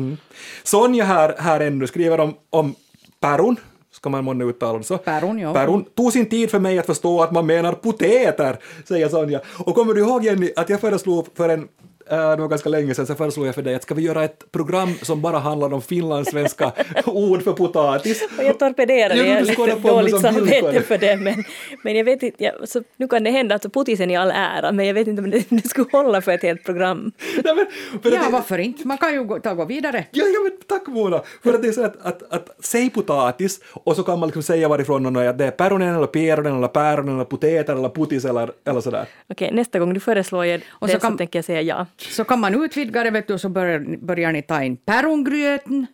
Sonja 0.63 1.03
här, 1.03 1.35
här 1.37 1.59
ännu 1.59 1.87
skriver 1.87 2.19
om, 2.19 2.33
om 2.49 2.75
päron, 3.19 3.55
ska 3.91 4.09
man 4.09 4.23
månne 4.23 4.45
uttala 4.45 4.77
det 4.77 4.83
så? 4.83 4.97
Päron, 4.97 5.39
ja. 5.39 5.53
Päron 5.53 5.83
tog 5.95 6.13
sin 6.13 6.29
tid 6.29 6.51
för 6.51 6.59
mig 6.59 6.79
att 6.79 6.85
förstå 6.85 7.21
att 7.21 7.31
man 7.31 7.45
menar 7.45 7.73
potäter, 7.73 8.57
säger 8.87 9.09
Sonja. 9.09 9.41
Och 9.65 9.75
kommer 9.75 9.93
du 9.93 10.01
ihåg 10.01 10.25
Jenny 10.25 10.51
att 10.55 10.69
jag 10.69 10.81
föreslog 10.81 11.27
för 11.37 11.49
en 11.49 11.67
det 12.09 12.35
var 12.41 12.47
ganska 12.47 12.69
länge 12.69 12.95
sedan, 12.95 13.07
så 13.07 13.15
föreslog 13.15 13.47
jag 13.47 13.55
för 13.55 13.61
dig 13.61 13.75
att 13.75 13.83
ska 13.83 13.93
vi 13.95 14.01
göra 14.01 14.23
ett 14.23 14.51
program 14.51 14.93
som 15.01 15.21
bara 15.21 15.37
handlar 15.39 15.73
om 15.73 15.81
finlandssvenska 15.81 16.71
ord 17.05 17.41
för 17.43 17.53
potatis? 17.53 18.27
Och 18.37 18.43
jag 18.43 18.59
torpederade, 18.59 19.15
Ja, 19.15 19.23
jag 19.25 19.55
skådar 19.55 19.75
lite 19.75 19.87
dåligt 19.87 20.21
samvete 20.21 20.81
för 20.81 20.97
det. 20.97 21.15
Men, 21.15 21.43
men 21.83 21.95
jag 21.95 22.03
vet 22.03 22.23
inte, 22.23 22.43
jag, 22.43 22.53
så, 22.69 22.83
nu 22.97 23.07
kan 23.07 23.23
det 23.23 23.29
hända 23.31 23.55
att 23.55 23.73
potisen 23.73 24.11
i 24.11 24.15
all 24.15 24.31
ära, 24.31 24.71
men 24.71 24.85
jag 24.87 24.93
vet 24.93 25.07
inte 25.07 25.21
om 25.21 25.29
det, 25.31 25.45
det 25.49 25.67
skulle 25.67 25.87
hålla 25.91 26.21
för 26.21 26.31
ett 26.31 26.41
helt 26.43 26.63
program. 26.63 27.11
Nej, 27.43 27.55
men, 27.55 27.65
Ja, 28.03 28.09
det- 28.09 28.29
varför 28.31 28.57
inte? 28.57 28.87
Man 28.87 28.97
kan 28.97 29.13
ju 29.13 29.23
gå, 29.23 29.39
ta 29.39 29.53
gå 29.53 29.65
vidare. 29.65 30.05
Ja, 30.11 30.23
ja 30.25 30.39
men 30.43 30.51
tack 30.67 30.87
Mona! 30.87 31.21
För 31.43 31.53
att 31.53 31.61
det 31.61 31.67
är 31.67 31.71
så 31.71 31.83
att, 31.85 32.05
att, 32.05 32.33
att 32.33 32.49
säg 32.59 32.89
potatis 32.89 33.59
och 33.73 33.95
så 33.95 34.03
kan 34.03 34.19
man 34.19 34.27
liksom 34.27 34.43
säga 34.43 34.67
varifrån 34.67 35.03
någon 35.03 35.15
är, 35.15 35.27
att 35.27 35.37
det 35.37 35.45
är 35.45 35.51
päronen 35.51 35.95
eller 35.95 36.07
päronen 36.07 36.57
eller 36.57 36.67
päronen 36.67 37.15
eller 37.15 37.25
potäter 37.25 37.73
eller 37.75 37.89
putis 37.89 38.25
eller, 38.25 38.51
eller 38.65 38.81
sådär. 38.81 39.05
Okej, 39.29 39.51
nästa 39.53 39.79
gång 39.79 39.93
du 39.93 39.99
föreslår 39.99 40.45
jag 40.45 40.61
Och 40.69 40.87
det 40.87 40.93
så 40.93 40.99
så, 40.99 41.07
kan- 41.07 41.17
tänker 41.17 41.39
jag 41.39 41.45
säga 41.45 41.61
ja. 41.61 41.85
Så 41.97 42.23
kan 42.23 42.39
man 42.39 42.63
utvidga 42.63 43.03
det 43.03 43.11
vet 43.11 43.27
du, 43.27 43.33
och 43.33 43.41
så 43.41 43.49
börjar, 43.49 43.97
börjar 43.97 44.31
ni 44.31 44.41
ta 44.41 44.63
in 44.63 44.77
pärongröten. 44.77 45.87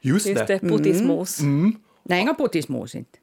Just, 0.00 0.26
Just 0.26 0.46
det, 0.46 0.58
potismos. 0.58 1.40
Nej, 2.02 2.20
inga 2.20 2.34
potismos 2.34 2.94
inte. 2.94 3.18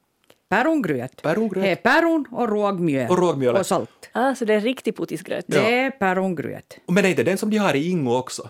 Pärongröt. 0.48 1.22
Pärongröt. 1.22 1.62
Det 1.64 1.70
är 1.70 1.76
päron 1.76 2.24
och 2.30 2.48
rågmjöl. 2.48 3.10
Och 3.10 3.18
rågmjöl. 3.18 3.56
Och 3.56 3.66
salt. 3.66 4.10
Ah, 4.12 4.34
så 4.34 4.44
det 4.44 4.54
är 4.54 4.60
riktig 4.60 4.96
potisgröt. 4.96 5.44
Det 5.48 5.74
är 5.74 5.90
pärongröt. 5.90 6.78
Men 6.86 7.04
är 7.04 7.08
inte 7.08 7.22
den 7.22 7.38
som 7.38 7.50
de 7.50 7.56
har 7.56 7.74
i 7.74 7.90
Ingo 7.90 8.14
också? 8.16 8.48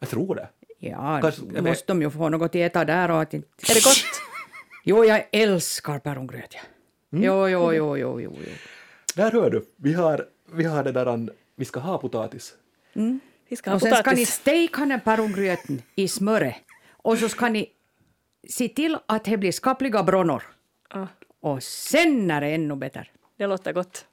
Jag 0.00 0.08
tror 0.08 0.34
det. 0.34 0.48
Ja, 0.78 1.18
Kanske- 1.22 1.42
jag 1.46 1.52
vet. 1.52 1.64
måste 1.64 1.84
de 1.86 2.02
ju 2.02 2.10
få 2.10 2.28
något 2.28 2.42
att 2.46 2.54
äta 2.54 2.84
där 2.84 3.10
och 3.10 3.22
att 3.22 3.34
inte... 3.34 3.48
Är 3.70 3.74
det 3.74 3.84
gott? 3.84 4.04
Jo, 4.88 5.04
jag 5.04 5.26
älskar 5.32 5.98
pärongröt. 5.98 6.54
Ja. 6.54 6.60
Mm. 7.12 7.24
Jo, 7.24 7.48
jo, 7.48 7.72
jo, 7.72 7.96
jo, 7.96 8.20
jo, 8.20 8.32
jo. 8.46 8.52
Där 9.14 9.32
hör 9.32 9.50
du, 9.50 9.64
vi 9.76 9.92
har, 9.92 10.24
vi 10.52 10.64
har 10.64 10.84
det 10.84 10.92
där, 10.92 11.28
vi 11.56 11.64
ska 11.64 11.80
ha 11.80 11.98
potatis. 11.98 12.54
Vi 13.48 13.56
ska 13.56 13.70
ha 13.70 13.74
Och 13.74 13.82
sen 13.82 13.96
ska 13.96 14.10
ni 14.12 14.26
steka 14.26 14.86
den 14.86 15.00
pärongröten 15.00 15.82
i 15.94 16.08
smöret. 16.08 16.56
Och 16.88 17.18
så 17.18 17.28
ska 17.28 17.48
ni 17.48 17.70
se 18.48 18.68
till 18.68 18.98
att 19.06 19.24
det 19.24 19.36
blir 19.36 19.52
skapliga 19.52 20.02
bronnor. 20.02 20.42
Ah, 20.90 21.06
Och 21.40 21.62
sen 21.62 22.30
är 22.30 22.40
det 22.40 22.46
ännu 22.46 22.76
bättre. 22.76 23.06
det 23.36 23.46
låter 23.46 23.72
gott. 23.72 24.06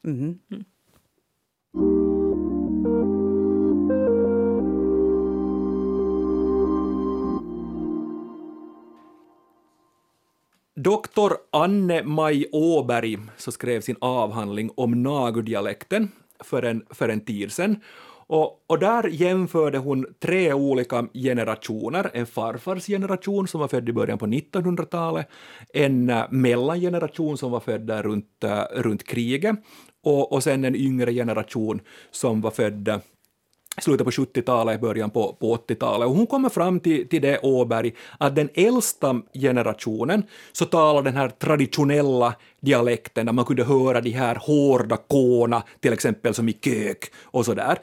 Doktor 10.75 11.37
Anne-Maj 11.51 12.45
Åberg 12.51 13.17
så 13.37 13.51
skrev 13.51 13.81
sin 13.81 13.95
avhandling 14.01 14.71
om 14.75 15.03
Nagu-dialekten 15.03 16.11
för 16.39 16.63
en, 16.63 16.85
för 16.89 17.09
en 17.09 17.25
tid 17.25 17.51
sedan. 17.51 17.79
Och, 18.27 18.63
och 18.67 18.79
där 18.79 19.07
jämförde 19.07 19.77
hon 19.77 20.05
tre 20.19 20.53
olika 20.53 21.07
generationer. 21.13 22.11
En 22.13 22.25
farfars 22.25 22.85
generation 22.85 23.47
som 23.47 23.59
var 23.61 23.67
född 23.67 23.89
i 23.89 23.93
början 23.93 24.17
på 24.17 24.25
1900-talet, 24.25 25.27
en 25.73 26.09
eh, 26.09 26.23
mellangeneration 26.29 27.37
som 27.37 27.51
var 27.51 27.59
född 27.59 27.89
runt, 27.89 28.43
eh, 28.43 28.63
runt 28.71 29.03
kriget 29.03 29.55
och, 30.03 30.31
och 30.31 30.43
sen 30.43 30.65
en 30.65 30.75
yngre 30.75 31.13
generation 31.13 31.81
som 32.11 32.41
var 32.41 32.51
född 32.51 32.87
eh, 32.87 32.97
slutet 33.81 34.05
på 34.05 34.11
70-talet, 34.11 34.81
början 34.81 35.09
på, 35.09 35.33
på 35.39 35.55
80-talet. 35.55 36.07
Och 36.07 36.15
hon 36.15 36.27
kommer 36.27 36.49
fram 36.49 36.79
till, 36.79 37.09
till 37.09 37.21
det, 37.21 37.39
Åberg, 37.39 37.93
att 38.19 38.35
den 38.35 38.49
äldsta 38.53 39.21
generationen 39.33 40.23
så 40.51 40.65
talar 40.65 41.01
den 41.01 41.15
här 41.15 41.29
traditionella 41.29 42.35
dialekten 42.61 43.25
där 43.25 43.33
man 43.33 43.45
kunde 43.45 43.63
höra 43.63 44.01
de 44.01 44.09
här 44.09 44.35
hårda 44.35 44.97
kåna, 44.97 45.63
till 45.79 45.93
exempel 45.93 46.33
som 46.33 46.49
i 46.49 46.53
kök 46.53 47.11
och 47.23 47.45
sådär. 47.45 47.77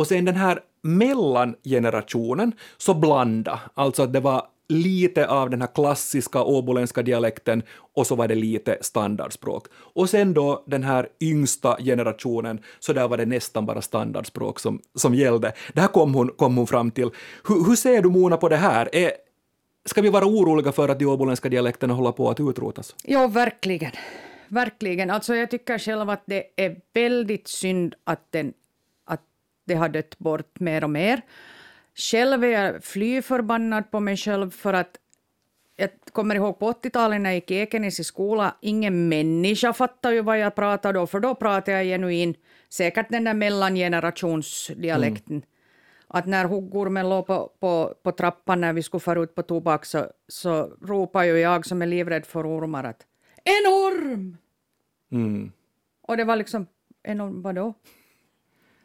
Och 0.00 0.06
sen 0.06 0.24
den 0.24 0.36
här 0.36 0.60
mellangenerationen 0.82 2.52
så 2.76 2.94
blanda, 2.94 3.60
alltså 3.74 4.02
att 4.02 4.12
det 4.12 4.20
var 4.20 4.46
lite 4.68 5.28
av 5.28 5.50
den 5.50 5.60
här 5.60 5.68
klassiska 5.74 6.42
åboländska 6.42 7.02
dialekten 7.02 7.62
och 7.94 8.06
så 8.06 8.14
var 8.14 8.28
det 8.28 8.34
lite 8.34 8.78
standardspråk. 8.80 9.66
Och 9.72 10.10
sen 10.10 10.34
då 10.34 10.64
den 10.66 10.82
här 10.82 11.08
yngsta 11.20 11.76
generationen, 11.76 12.60
så 12.78 12.92
där 12.92 13.08
var 13.08 13.16
det 13.16 13.26
nästan 13.26 13.66
bara 13.66 13.82
standardspråk 13.82 14.60
som, 14.60 14.80
som 14.94 15.14
gällde. 15.14 15.52
Det 15.72 15.80
här 15.80 15.88
kom 15.88 16.14
hon, 16.14 16.28
kom 16.28 16.56
hon 16.56 16.66
fram 16.66 16.90
till. 16.90 17.10
Hur, 17.48 17.68
hur 17.68 17.76
ser 17.76 18.02
du 18.02 18.10
Mona 18.10 18.36
på 18.36 18.48
det 18.48 18.56
här? 18.56 18.88
Är, 18.92 19.12
ska 19.84 20.02
vi 20.02 20.08
vara 20.08 20.24
oroliga 20.24 20.72
för 20.72 20.88
att 20.88 20.98
de 20.98 21.06
åboländska 21.06 21.48
dialekterna 21.48 21.94
håller 21.94 22.12
på 22.12 22.30
att 22.30 22.40
utrotas? 22.40 22.94
Ja, 23.04 23.26
verkligen. 23.26 23.92
Verkligen. 24.48 25.10
Alltså 25.10 25.34
jag 25.34 25.50
tycker 25.50 25.78
själv 25.78 26.10
att 26.10 26.22
det 26.26 26.44
är 26.56 26.76
väldigt 26.94 27.48
synd 27.48 27.94
att, 28.04 28.26
den, 28.30 28.52
det 29.64 29.74
har 29.74 29.88
dött 29.88 30.18
bort 30.18 30.60
mer 30.60 30.84
och 30.84 30.90
mer. 30.90 31.20
Själv 31.94 32.44
är 32.44 32.48
jag 32.48 32.84
fly 32.84 33.22
förbannad 33.22 33.90
på 33.90 34.00
mig 34.00 34.16
själv 34.16 34.50
för 34.50 34.74
att 34.74 34.96
jag 35.76 35.90
kommer 36.12 36.34
ihåg 36.34 36.58
på 36.58 36.72
80-talet 36.72 37.20
när 37.20 37.30
jag 37.30 37.34
gick 37.34 37.50
i 37.50 37.54
Ekenäs 37.54 38.00
i 38.00 38.04
skola, 38.04 38.56
ingen 38.60 39.08
människa 39.08 39.72
fattade 39.72 40.14
ju 40.14 40.22
vad 40.22 40.38
jag 40.38 40.54
pratade 40.54 40.98
då, 40.98 41.06
för 41.06 41.20
då 41.20 41.34
pratade 41.34 41.76
jag 41.76 41.86
genuin, 41.86 42.34
säkert 42.68 43.10
den 43.10 43.24
där 43.24 43.34
mellangenerationsdialekten. 43.34 45.42
att 46.06 46.26
när 46.26 46.44
huggormen 46.44 47.08
låg 47.08 47.26
på, 47.26 47.52
på, 47.60 47.94
på 48.02 48.12
trappan 48.12 48.60
när 48.60 48.72
vi 48.72 48.82
skulle 48.82 49.00
fara 49.00 49.20
ut 49.20 49.34
på 49.34 49.42
tobak 49.42 49.84
så, 49.84 50.06
så 50.28 50.76
ropade 50.82 51.26
ju 51.26 51.38
jag 51.38 51.66
som 51.66 51.82
är 51.82 51.86
livrädd 51.86 52.26
för 52.26 52.58
ormar 52.58 52.84
att 52.84 53.06
enorm! 53.44 54.36
Mm. 55.12 55.52
Och 56.02 56.16
det 56.16 56.24
var 56.24 56.36
liksom, 56.36 56.66
enorm 57.02 57.42
vadå? 57.42 57.74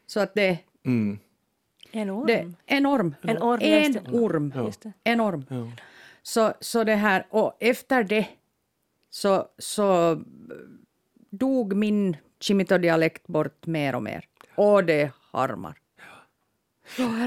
Så 0.07 0.19
att 0.19 0.33
det, 0.35 0.59
Mm. 0.85 1.19
En 1.91 2.09
orm. 2.09 2.25
det 2.27 2.53
enorm. 2.65 3.15
En 3.21 3.37
orm, 3.37 3.59
en 3.61 3.83
just 3.93 4.05
det. 4.05 4.11
orm. 4.11 4.53
Det. 4.83 4.93
Enorm. 5.03 5.45
Ja. 5.49 5.71
Så, 6.23 6.53
så 6.59 6.83
det 6.83 6.95
här, 6.95 7.25
och 7.29 7.57
efter 7.59 8.03
det 8.03 8.27
så, 9.09 9.47
så 9.57 10.21
dog 11.29 11.75
min 11.75 12.17
Chimito-dialekt 12.39 13.27
bort 13.27 13.65
mer 13.65 13.95
och 13.95 14.03
mer. 14.03 14.25
Och 14.55 14.83
det 14.85 15.11
harmar. 15.31 15.77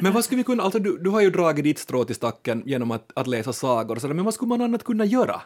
Men 0.02 0.12
vad 0.12 0.24
skulle 0.24 0.36
vi 0.36 0.44
kunna, 0.44 0.62
alltså 0.62 0.78
du, 0.78 0.98
du 0.98 1.10
har 1.10 1.20
ju 1.20 1.30
dragit 1.30 1.64
ditt 1.64 1.78
strå 1.78 2.04
till 2.04 2.14
stacken 2.14 2.62
genom 2.66 2.90
att, 2.90 3.12
att 3.14 3.26
läsa 3.26 3.52
sagor 3.52 3.94
och 3.94 4.00
sådär, 4.00 4.14
men 4.14 4.24
vad 4.24 4.34
skulle 4.34 4.48
man 4.48 4.60
annat 4.62 4.84
kunna 4.84 5.04
göra? 5.04 5.42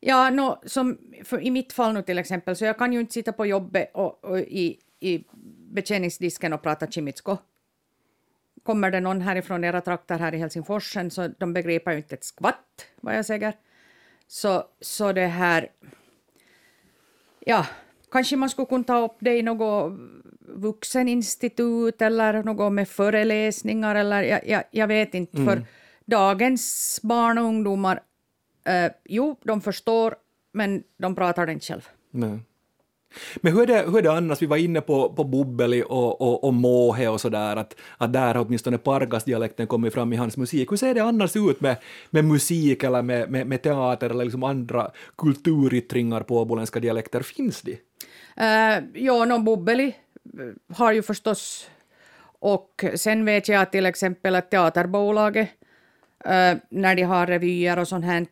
Ja, 0.00 0.30
no, 0.30 0.60
som 0.66 0.98
för 1.24 1.40
i 1.40 1.50
mitt 1.50 1.72
fall 1.72 1.94
nu 1.94 2.02
till 2.02 2.18
exempel, 2.18 2.56
så 2.56 2.64
jag 2.64 2.78
kan 2.78 2.92
ju 2.92 3.00
inte 3.00 3.12
sitta 3.12 3.32
på 3.32 3.46
jobbet 3.46 3.90
och, 3.94 4.24
och 4.24 4.38
i, 4.38 4.78
i 5.00 5.24
betjäningsdisken 5.74 6.52
och 6.52 6.62
prata 6.62 6.86
chimitsko. 6.86 7.36
Kommer 8.62 8.90
det 8.90 9.00
någon 9.00 9.20
härifrån 9.20 9.64
era 9.64 9.80
trakter 9.80 10.18
här 10.18 10.34
i 10.34 10.38
Helsingfors 10.38 10.92
sen, 10.92 11.10
så 11.10 11.28
de 11.28 11.52
begriper 11.52 11.90
ju 11.90 11.96
inte 11.96 12.14
ett 12.14 12.24
skvatt 12.24 12.86
vad 13.00 13.16
jag 13.16 13.26
säger. 13.26 13.54
Så, 14.26 14.64
så 14.80 15.12
det 15.12 15.26
här... 15.26 15.70
Ja, 17.40 17.66
kanske 18.10 18.36
man 18.36 18.50
skulle 18.50 18.66
kunna 18.66 18.84
ta 18.84 19.04
upp 19.04 19.16
det 19.18 19.38
i 19.38 19.42
något 19.42 19.92
vuxeninstitut 20.40 22.02
eller 22.02 22.42
något 22.42 22.72
med 22.72 22.88
föreläsningar 22.88 23.94
eller 23.94 24.22
jag, 24.22 24.48
jag, 24.48 24.64
jag 24.70 24.86
vet 24.86 25.14
inte. 25.14 25.36
För 25.44 25.66
dagens 26.04 27.00
barn 27.02 27.38
och 27.38 27.44
ungdomar, 27.44 28.02
eh, 28.64 28.92
jo, 29.04 29.36
de 29.42 29.60
förstår, 29.60 30.16
men 30.52 30.82
de 30.96 31.14
pratar 31.14 31.46
det 31.46 31.52
inte 31.52 31.66
själv. 31.66 31.88
Nej. 32.10 32.38
Men 33.36 33.52
hur 33.52 33.62
är, 33.62 33.66
det, 33.66 33.90
hur 33.90 33.98
är 33.98 34.02
det 34.02 34.12
annars? 34.12 34.42
Vi 34.42 34.46
var 34.46 34.56
inne 34.56 34.80
på, 34.80 35.12
på 35.12 35.24
Bubbeli 35.24 35.82
och, 35.82 36.20
och, 36.20 36.44
och 36.44 36.54
Måhe 36.54 37.08
och 37.08 37.20
sådär, 37.20 37.56
att, 37.56 37.76
att 37.98 38.12
där 38.12 38.34
har 38.34 38.44
åtminstone 38.46 38.78
Pargas-dialekten 38.78 39.66
kommit 39.66 39.94
fram 39.94 40.12
i 40.12 40.16
hans 40.16 40.36
musik. 40.36 40.72
Hur 40.72 40.76
ser 40.76 40.94
det 40.94 41.00
annars 41.00 41.36
ut 41.36 41.60
med, 41.60 41.76
med 42.10 42.24
musik 42.24 42.82
eller 42.82 43.02
med, 43.02 43.30
med, 43.30 43.46
med 43.46 43.62
teater 43.62 44.10
eller 44.10 44.24
liksom 44.24 44.42
andra 44.42 44.90
kulturyttringar 45.18 46.20
på 46.20 46.38
åboländska 46.40 46.80
dialekter? 46.80 47.20
Finns 47.20 47.62
de? 47.62 47.72
Uh, 47.72 48.84
ja, 48.94 49.24
no, 49.24 49.38
Bubbeli 49.38 49.86
eh, 49.86 50.76
har 50.76 50.92
ju 50.92 51.02
förstås... 51.02 51.70
Och 52.46 52.84
sen 52.94 53.24
vet 53.24 53.48
jag 53.48 53.72
till 53.72 53.86
exempel 53.86 54.34
att 54.34 54.50
Teaterbolaget, 54.50 55.48
eh, 56.24 56.56
när 56.68 56.94
de 56.94 57.02
har 57.02 57.26
revyer 57.26 57.78
och 57.78 57.88
sånt 57.88 58.04
här, 58.04 58.26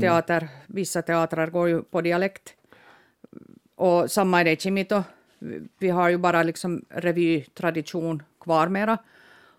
teater, 0.00 0.48
vissa 0.66 1.02
teatrar 1.02 1.46
går 1.46 1.68
ju 1.68 1.82
på 1.82 2.00
dialekt. 2.00 2.54
Och 3.76 4.10
samma 4.10 4.40
är 4.40 4.44
det 4.44 4.52
i 4.52 4.56
Chimito. 4.56 5.02
Vi 5.78 5.88
har 5.88 6.08
ju 6.08 6.18
bara 6.18 6.42
liksom 6.42 6.84
revytradition 6.88 8.22
kvar 8.40 8.68
mera. 8.68 8.98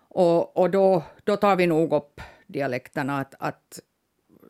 Och, 0.08 0.56
och 0.56 0.70
då, 0.70 1.02
då 1.24 1.36
tar 1.36 1.56
vi 1.56 1.66
nog 1.66 1.92
upp 1.92 2.20
dialekterna. 2.46 3.18
Att, 3.18 3.34
att 3.38 3.80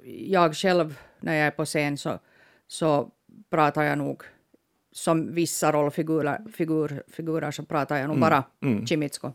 jag 0.05 0.57
själv, 0.57 0.99
när 1.21 1.35
jag 1.35 1.47
är 1.47 1.51
på 1.51 1.65
scen, 1.65 1.97
så, 1.99 2.19
så 2.67 3.11
pratar 3.51 3.83
jag 3.83 3.99
nog 3.99 4.23
som 4.93 5.35
vissa 5.35 5.73
rollfigurer 5.73 6.41
figur, 6.53 7.03
figurer 7.09 7.51
så 7.51 7.63
pratar 7.63 7.97
jag 7.97 8.09
nog 8.09 8.21
bara 8.21 8.45
chimitsko. 8.89 9.33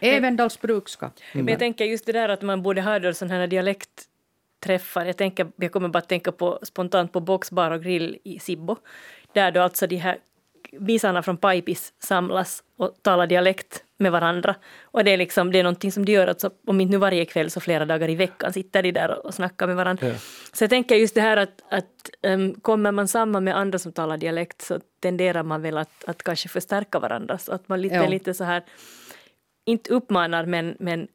Även 0.00 0.36
dalsbrukska. 0.36 1.10
Men 1.32 1.48
jag 1.48 1.58
tänker 1.58 1.84
just 1.84 2.06
det 2.06 2.12
där 2.12 2.28
att 2.28 2.42
man 2.42 2.62
borde 2.62 2.82
ha 2.82 2.98
då 2.98 3.12
sådana 3.12 3.34
här 3.34 3.46
dialektträffar. 3.46 5.04
Jag, 5.06 5.16
tänker, 5.16 5.46
jag 5.56 5.72
kommer 5.72 5.88
bara 5.88 5.98
att 5.98 6.08
tänka 6.08 6.32
på, 6.32 6.58
spontant 6.62 7.12
på 7.12 7.20
Boxbar 7.20 7.70
och 7.70 7.82
grill 7.82 8.18
i 8.24 8.38
Sibbo. 8.38 8.76
Där 9.34 9.50
då 9.50 9.60
alltså 9.60 9.86
de 9.86 9.96
här 9.96 10.18
visarna 10.72 11.22
från 11.22 11.36
Pipis 11.36 11.92
samlas 11.98 12.62
och 12.76 12.94
talar 13.02 13.26
dialekt 13.26 13.84
med 13.98 14.12
varandra. 14.12 14.54
Och 14.82 15.04
det 15.04 15.10
är 15.10 15.16
liksom, 15.16 15.52
det 15.52 15.58
är 15.58 15.62
någonting 15.62 15.92
som 15.92 16.04
de 16.04 16.12
gör, 16.12 16.26
alltså, 16.26 16.50
om 16.66 16.80
inte 16.80 16.92
nu 16.92 16.98
varje 16.98 17.24
kväll 17.24 17.50
så 17.50 17.60
flera 17.60 17.84
dagar 17.84 18.10
i 18.10 18.14
veckan 18.14 18.52
sitter 18.52 18.82
de 18.82 18.92
där 18.92 19.26
och 19.26 19.34
snackar 19.34 19.66
med 19.66 19.76
varandra. 19.76 20.06
Ja. 20.06 20.14
Så 20.52 20.64
jag 20.64 20.70
tänker 20.70 20.96
just 20.96 21.14
det 21.14 21.20
här 21.20 21.36
att, 21.36 21.62
att 21.70 22.10
um, 22.22 22.54
kommer 22.54 22.92
man 22.92 23.08
samman 23.08 23.44
med 23.44 23.56
andra 23.56 23.78
som 23.78 23.92
talar 23.92 24.16
dialekt 24.16 24.62
så 24.62 24.80
tenderar 25.02 25.42
man 25.42 25.62
väl 25.62 25.78
att, 25.78 26.04
att 26.04 26.22
kanske 26.22 26.48
förstärka 26.48 26.98
varandra. 26.98 27.38
Så 27.38 27.52
att 27.52 27.68
man 27.68 27.82
lite, 27.82 27.94
Ja. 27.94 28.08
lite 28.08 28.34
så 28.34 28.44
här, 28.44 28.62
inte 29.66 29.92
uppmanar 29.94 30.46
men, 30.46 30.76
men 30.78 31.08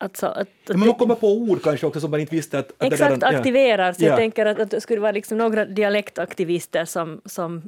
alltså 0.00 0.26
att, 0.26 0.38
att 0.38 0.48
Ja, 0.66 0.76
men 0.76 0.86
man 0.88 0.94
kommer 0.94 1.14
på 1.14 1.32
ord 1.36 1.62
kanske 1.62 1.86
också 1.86 2.00
som 2.00 2.10
man 2.10 2.20
inte 2.20 2.34
visste 2.36 2.58
att... 2.58 2.70
att 2.78 2.92
Exakt, 2.92 3.10
det 3.10 3.26
redan, 3.26 3.36
aktiverar. 3.36 3.92
Så 3.92 4.02
Ja. 4.04 4.08
jag 4.08 4.16
tänker 4.16 4.46
att, 4.46 4.58
att 4.60 4.70
det 4.70 4.80
skulle 4.80 5.00
vara 5.00 5.12
liksom 5.12 5.38
några 5.38 5.64
dialektaktivister 5.64 6.84
som, 6.84 7.20
som 7.24 7.62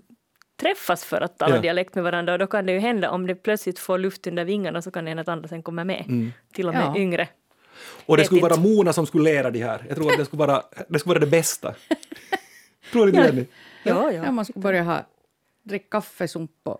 träffas 0.60 1.04
för 1.04 1.20
att 1.20 1.38
tala 1.38 1.54
Ja. 1.56 1.60
dialekt 1.62 1.94
med 1.94 2.04
varandra 2.04 2.32
och 2.32 2.38
då 2.38 2.46
kan 2.46 2.66
det 2.66 2.72
ju 2.72 2.78
hända 2.78 3.10
om 3.10 3.26
det 3.26 3.34
plötsligt 3.34 3.78
får 3.78 3.98
luft 3.98 4.26
under 4.26 4.44
vingarna 4.44 4.82
så 4.82 4.90
kan 4.90 5.04
det 5.04 5.10
hända 5.10 5.20
att 5.20 5.28
andra 5.28 5.48
sen 5.48 5.62
kommer 5.62 5.84
med. 5.84 6.04
Mm. 6.08 6.32
Till 6.52 6.68
och 6.68 6.74
med 6.74 6.82
Ja. 6.82 6.96
yngre. 7.00 7.28
Och 8.06 8.16
det 8.16 8.20
vet 8.20 8.26
skulle 8.26 8.40
vara. 8.42 8.56
Mona 8.56 8.92
som 8.92 9.06
skulle 9.06 9.24
lära 9.32 9.50
de 9.50 9.62
här. 9.62 9.84
Jag 9.88 9.96
tror 9.96 10.12
att 10.12 10.18
det 10.18 10.24
skulle 10.24 10.38
vara 10.46 10.62
det, 10.88 10.98
skulle 10.98 11.14
vara 11.14 11.24
det 11.24 11.30
bästa. 11.30 11.74
tror 12.92 13.08
inte 13.08 13.20
det? 13.20 13.26
Jenny? 13.26 13.46
Ja, 13.84 14.12
Ja, 14.12 14.24
ja. 14.24 14.32
man 14.32 14.44
skulle 14.44 14.62
börja 14.62 14.82
ha, 14.82 15.06
dricka 15.62 15.86
kaffesump 15.90 16.50
på, 16.64 16.78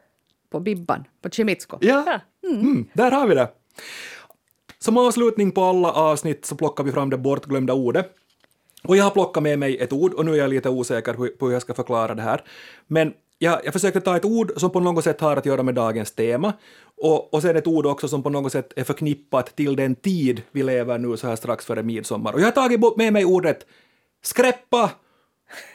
på 0.51 0.61
Bibban, 0.61 1.05
på 1.23 1.31
Chimitsko. 1.31 1.79
Ja, 1.81 2.21
mm, 2.45 2.88
där 2.93 3.11
har 3.11 3.27
vi 3.27 3.35
det. 3.35 3.49
Som 4.83 4.99
avslutning 4.99 5.53
på 5.53 5.64
alla 5.64 5.92
avsnitt 5.92 6.45
så 6.45 6.57
plockar 6.57 6.85
vi 6.85 6.92
fram 6.92 7.11
det 7.11 7.18
bortglömda 7.18 7.73
ordet. 7.73 8.07
Och 8.85 8.97
jag 8.97 9.05
har 9.05 9.11
plockat 9.11 9.42
med 9.42 9.59
mig 9.59 9.79
ett 9.79 9.92
ord 9.92 10.14
och 10.14 10.25
nu 10.25 10.33
är 10.33 10.37
jag 10.37 10.51
lite 10.51 10.68
osäker 10.68 11.14
på 11.38 11.47
hur 11.47 11.53
jag 11.53 11.62
ska 11.62 11.75
förklara 11.75 12.14
det 12.14 12.23
här. 12.23 12.42
Men 12.87 13.12
jag, 13.38 13.61
jag 13.64 13.73
försökte 13.73 14.01
ta 14.01 14.16
ett 14.16 14.25
ord 14.25 14.53
som 14.57 14.71
på 14.71 14.81
något 14.81 15.05
sätt 15.05 15.21
har 15.21 15.37
att 15.37 15.47
göra 15.47 15.62
med 15.62 15.75
dagens 15.75 16.12
tema 16.12 16.53
och, 16.97 17.35
och 17.35 17.42
sen 17.42 17.57
ett 17.57 17.66
ord 17.66 17.87
också 17.87 18.09
som 18.09 18.23
på 18.23 18.31
något 18.31 18.53
sätt 18.53 18.73
är 18.77 18.85
förknippat 18.85 19.57
till 19.57 19.77
den 19.77 19.95
tid 19.95 20.42
vi 20.53 20.62
lever 20.62 20.99
nu 20.99 21.16
så 21.16 21.27
här 21.27 21.37
strax 21.37 21.66
före 21.66 21.83
midsommar. 21.83 22.33
Och 22.33 22.40
jag 22.40 22.45
har 22.45 22.53
tagit 22.53 22.97
med 22.97 23.12
mig 23.12 23.25
ordet 23.25 23.66
skräppa. 24.23 24.90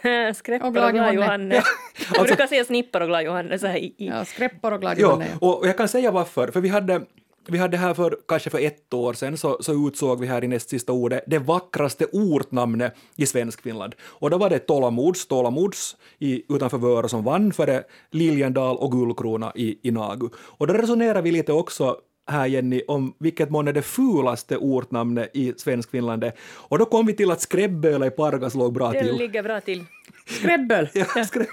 Skräppar 0.36 0.68
Och 0.68 0.74
glad 0.74 0.96
Johanne. 0.96 1.14
Johanne. 1.14 1.62
Jag 2.16 2.26
brukar 2.26 2.48
säga 2.48 2.66
snippar 2.66 3.02
och 3.02 3.08
glad 3.08 3.24
Johanne 3.24 3.60
så 3.60 3.68
här 3.68 3.78
i, 3.78 3.86
i. 3.98 4.08
Ja, 4.08 4.26
skräppar 4.26 4.72
och 4.72 4.82
glad 4.82 4.98
Ja, 4.98 5.02
Johanne, 5.02 5.38
ja. 5.42 5.48
och 5.48 5.68
jag 5.68 5.78
kan 5.78 5.88
säga 5.88 6.12
varför. 6.12 6.48
För 6.48 6.62
vi 6.62 6.70
hade, 6.70 7.02
vi 7.50 7.58
hade 7.58 7.78
här 7.78 7.94
för 7.94 8.18
kanske 8.28 8.50
för 8.50 8.60
ett 8.60 8.94
år 8.94 9.14
sedan 9.14 9.38
så, 9.38 9.58
så 9.60 9.88
utsåg 9.88 10.20
vi 10.20 10.28
här 10.28 10.44
i 10.44 10.48
näst 10.48 10.70
sista 10.70 10.92
ordet 10.92 11.24
det 11.28 11.40
vackraste 11.40 12.06
ortnamnet 12.12 12.94
i 13.16 13.26
Svenskfinland. 13.26 13.96
Och 14.02 14.30
då 14.30 14.38
var 14.38 14.50
det 14.50 14.60
Tålamods, 14.60 15.28
Tålamods 15.28 15.96
i, 16.20 16.44
utanför 16.56 16.78
Vörå 16.78 17.08
som 17.08 17.24
vann 17.24 17.54
före 17.54 17.84
Liljendal 18.12 18.78
och 18.78 18.92
Gullkrona 18.92 19.52
i, 19.56 19.80
i 19.88 19.92
Nagu. 19.92 20.30
Och 20.38 20.68
då 20.68 20.74
resonerar 20.74 21.22
vi 21.22 21.32
lite 21.32 21.54
också 21.54 21.98
här 22.30 22.46
Jenny 22.48 22.82
om 22.88 23.14
vilket 23.20 23.50
mån 23.50 23.68
är 23.68 23.74
det 23.74 23.82
fulaste 23.82 24.58
ortnamnet 24.58 25.32
i 25.34 25.54
Svenskfinland 25.58 26.24
är. 26.24 26.34
Och 26.54 26.80
då 26.80 26.86
kom 26.86 27.06
vi 27.06 27.14
till 27.14 27.32
att 27.32 27.42
Skräbböle 27.42 28.08
i 28.08 28.10
Pargas 28.10 28.56
låg 28.56 28.74
bra 28.74 28.92
Den 28.92 29.06
till. 29.06 29.18
ligger 29.18 29.44
bra 29.44 29.62
till. 29.62 29.84
Skräbbel! 30.26 30.90
Ja, 30.94 31.06
skräbb... 31.26 31.48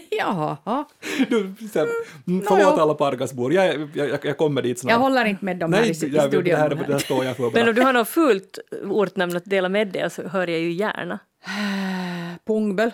Jaha. 0.10 0.84
Du, 1.30 1.54
så 1.72 1.78
här, 1.78 1.88
mm, 2.26 2.44
förlåt 2.48 2.78
alla 2.78 2.94
Pargasbor, 2.94 3.52
jag, 3.52 3.66
jag, 3.94 4.08
jag, 4.08 4.18
jag 4.24 4.36
kommer 4.38 4.62
dit 4.62 4.78
snart. 4.78 4.90
Jag 4.90 4.98
håller 4.98 5.24
inte 5.24 5.44
med 5.44 5.56
dem 5.56 5.72
här 5.72 5.82
i, 5.84 5.88
i 5.88 5.92
jag, 5.92 6.24
det, 6.24 6.28
studion. 6.28 6.56
här, 6.58 6.68
det 6.70 6.92
här 6.92 6.98
står 6.98 7.24
jag 7.24 7.36
för 7.36 7.50
Men 7.54 7.68
om 7.68 7.74
du 7.74 7.82
har 7.82 7.92
något 7.92 8.08
fult 8.08 8.58
ortnamn 8.84 9.36
att 9.36 9.44
dela 9.44 9.68
med 9.68 9.88
dig 9.88 10.10
så 10.10 10.28
hör 10.28 10.46
jag 10.46 10.60
ju 10.60 10.72
gärna. 10.72 11.18
Pungbel. 12.46 12.90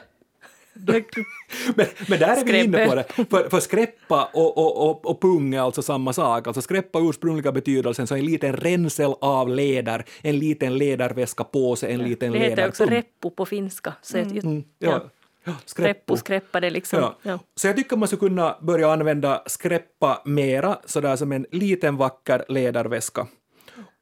Men, 0.75 1.87
men 2.09 2.19
där 2.19 2.37
är 2.41 2.45
vi 2.45 2.65
inne 2.65 2.87
på 2.87 2.91
Skräppe. 2.91 3.13
det. 3.17 3.25
För, 3.31 3.49
för 3.51 3.61
skräppa 3.61 4.25
och, 4.33 4.59
och, 4.59 4.91
och, 4.91 5.07
och 5.07 5.21
pung 5.21 5.55
är 5.55 5.61
alltså 5.61 5.83
samma 5.83 6.13
sak. 6.13 6.47
Alltså 6.47 6.63
skräppa 6.63 6.99
ursprungliga 7.01 7.53
betydelsen 7.53 8.07
så 8.07 8.15
en 8.15 8.25
liten 8.25 8.53
ränsel 8.57 9.15
av 9.21 9.49
läder, 9.49 10.05
en 10.23 10.39
liten 10.39 10.79
läderväskapåse, 10.79 11.87
en 11.89 12.03
liten 12.03 12.33
Det 12.33 12.39
heter 12.39 12.69
också 12.69 12.85
läderpung. 12.85 13.11
reppu 13.23 13.31
på 13.37 13.47
finska. 13.47 13.93
Så 14.03 14.19
Mm, 14.19 14.65
ja. 14.79 14.91
ja. 14.91 15.11
Ja, 15.45 15.53
skräppo. 15.65 15.89
Reppu, 15.89 16.17
skräppa, 16.17 16.61
det 16.61 16.67
är 16.67 16.71
liksom. 16.71 17.01
Ja. 17.01 17.17
Ja. 17.23 17.39
Så 17.55 17.67
jag 17.67 17.77
tycker 17.77 17.97
man 17.97 18.09
skulle 18.09 18.21
kunna 18.21 18.57
börja 18.61 18.93
använda 18.93 19.43
skräppa 19.47 20.23
mera, 20.25 20.79
sådär 20.85 21.17
som 21.17 21.33
en 21.33 21.47
liten 21.51 21.97
vacker 21.97 22.45
läderväska. 22.49 23.27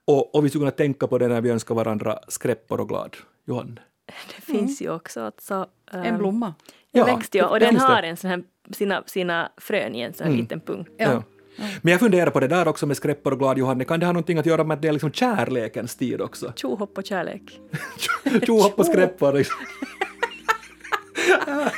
Och, 0.06 0.34
och 0.34 0.44
vi 0.44 0.48
skulle 0.48 0.60
kunna 0.60 0.70
tänka 0.70 1.06
på 1.06 1.18
det 1.18 1.28
när 1.28 1.40
vi 1.40 1.50
önskar 1.50 1.74
varandra 1.74 2.18
skräppor 2.28 2.80
och 2.80 2.88
glad. 2.88 3.16
Johanne? 3.46 3.80
Det 4.36 4.42
finns 4.42 4.82
ju 4.82 4.90
också 4.90 5.20
alltså, 5.20 5.66
En 5.92 6.04
ehm, 6.04 6.18
blomma. 6.18 6.46
En 6.46 6.54
Ja, 6.92 7.04
växt, 7.04 7.34
ja. 7.34 7.48
Och 7.48 7.60
den 7.60 7.76
har 7.76 8.02
en 8.02 8.16
sån 8.16 8.30
här, 8.30 8.42
sina, 8.70 9.02
sina 9.06 9.52
frön 9.56 9.94
i 9.94 10.00
en 10.00 10.14
sån 10.14 10.26
här 10.26 10.34
liten 10.34 10.60
pung. 10.60 10.86
Ja. 10.96 11.22
Men 11.82 11.92
jag 11.92 12.00
funderar 12.00 12.30
på 12.30 12.40
det 12.40 12.48
där 12.48 12.68
också 12.68 12.86
med 12.86 12.96
skräppor 12.96 13.32
och 13.32 13.38
glad 13.38 13.58
Johanne, 13.58 13.84
kan 13.84 14.00
det 14.00 14.06
ha 14.06 14.12
någonting 14.12 14.38
att 14.38 14.46
göra 14.46 14.64
med 14.64 14.74
att 14.74 14.82
det 14.82 14.88
är 14.88 14.92
liksom 14.92 15.12
kärlekens 15.12 15.96
tid 15.96 16.20
också? 16.20 16.52
Tjohopp 16.56 16.98
och 16.98 17.04
kärlek. 17.04 17.60
Tjohopp 18.46 18.78
och 18.78 18.86
skräppor 18.86 19.32
liksom. 19.32 19.56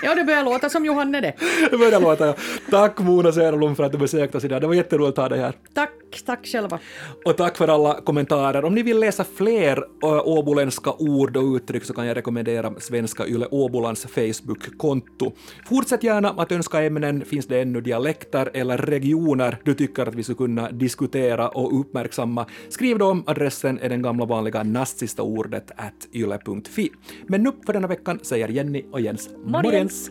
Ja, 0.02 0.14
det 0.14 0.24
börjar 0.24 0.44
låta 0.44 0.68
som 0.68 0.84
Johanne 0.84 1.20
det. 1.20 1.32
Det 1.70 1.78
börjar 1.78 2.00
låta, 2.00 2.26
ja. 2.26 2.34
Tack 2.70 3.00
Mona 3.00 3.32
Söderblom 3.32 3.76
för 3.76 3.84
att 3.84 3.92
du 3.92 3.98
besökte 3.98 4.38
oss 4.38 4.44
idag. 4.44 4.60
Det 4.60 4.66
var 4.66 4.74
jätteroligt 4.74 5.18
att 5.18 5.22
ha 5.22 5.28
dig 5.28 5.38
här. 5.40 5.54
Tack, 5.74 5.90
tack 6.26 6.46
själva. 6.46 6.78
Och 7.24 7.36
tack 7.36 7.56
för 7.56 7.68
alla 7.68 8.00
kommentarer. 8.00 8.64
Om 8.64 8.74
ni 8.74 8.82
vill 8.82 8.98
läsa 9.00 9.24
fler 9.24 9.78
ö, 9.78 10.20
åboländska 10.20 10.92
ord 10.92 11.36
och 11.36 11.54
uttryck 11.54 11.84
så 11.84 11.94
kan 11.94 12.06
jag 12.06 12.16
rekommendera 12.16 12.72
Svenska 12.78 13.26
Yle 13.26 13.46
Åbolands 13.50 14.06
Facebook-konto. 14.06 15.32
Fortsätt 15.68 16.02
gärna 16.02 16.30
att 16.30 16.52
önska 16.52 16.82
ämnen. 16.82 17.24
Finns 17.24 17.46
det 17.46 17.60
ännu 17.60 17.80
dialekter 17.80 18.50
eller 18.54 18.78
regioner 18.78 19.58
du 19.64 19.74
tycker 19.74 20.06
att 20.06 20.14
vi 20.14 20.22
skulle 20.22 20.36
kunna 20.36 20.70
diskutera 20.70 21.48
och 21.48 21.80
uppmärksamma? 21.80 22.46
Skriv 22.68 22.98
då 22.98 23.06
om. 23.06 23.24
Adressen 23.26 23.78
är 23.78 23.88
den 23.88 24.02
gamla 24.02 24.24
vanliga 24.24 24.62
näst 24.62 24.98
sista 24.98 25.22
ordet 25.22 25.70
at 25.76 26.08
yle.fi. 26.14 26.90
Men 27.26 27.42
nu 27.42 27.52
för 27.66 27.72
denna 27.72 27.88
veckan 27.88 28.20
säger 28.22 28.48
Jenny 28.48 28.84
och 28.92 29.00
Jens 29.00 29.28
Morjens! 29.44 30.10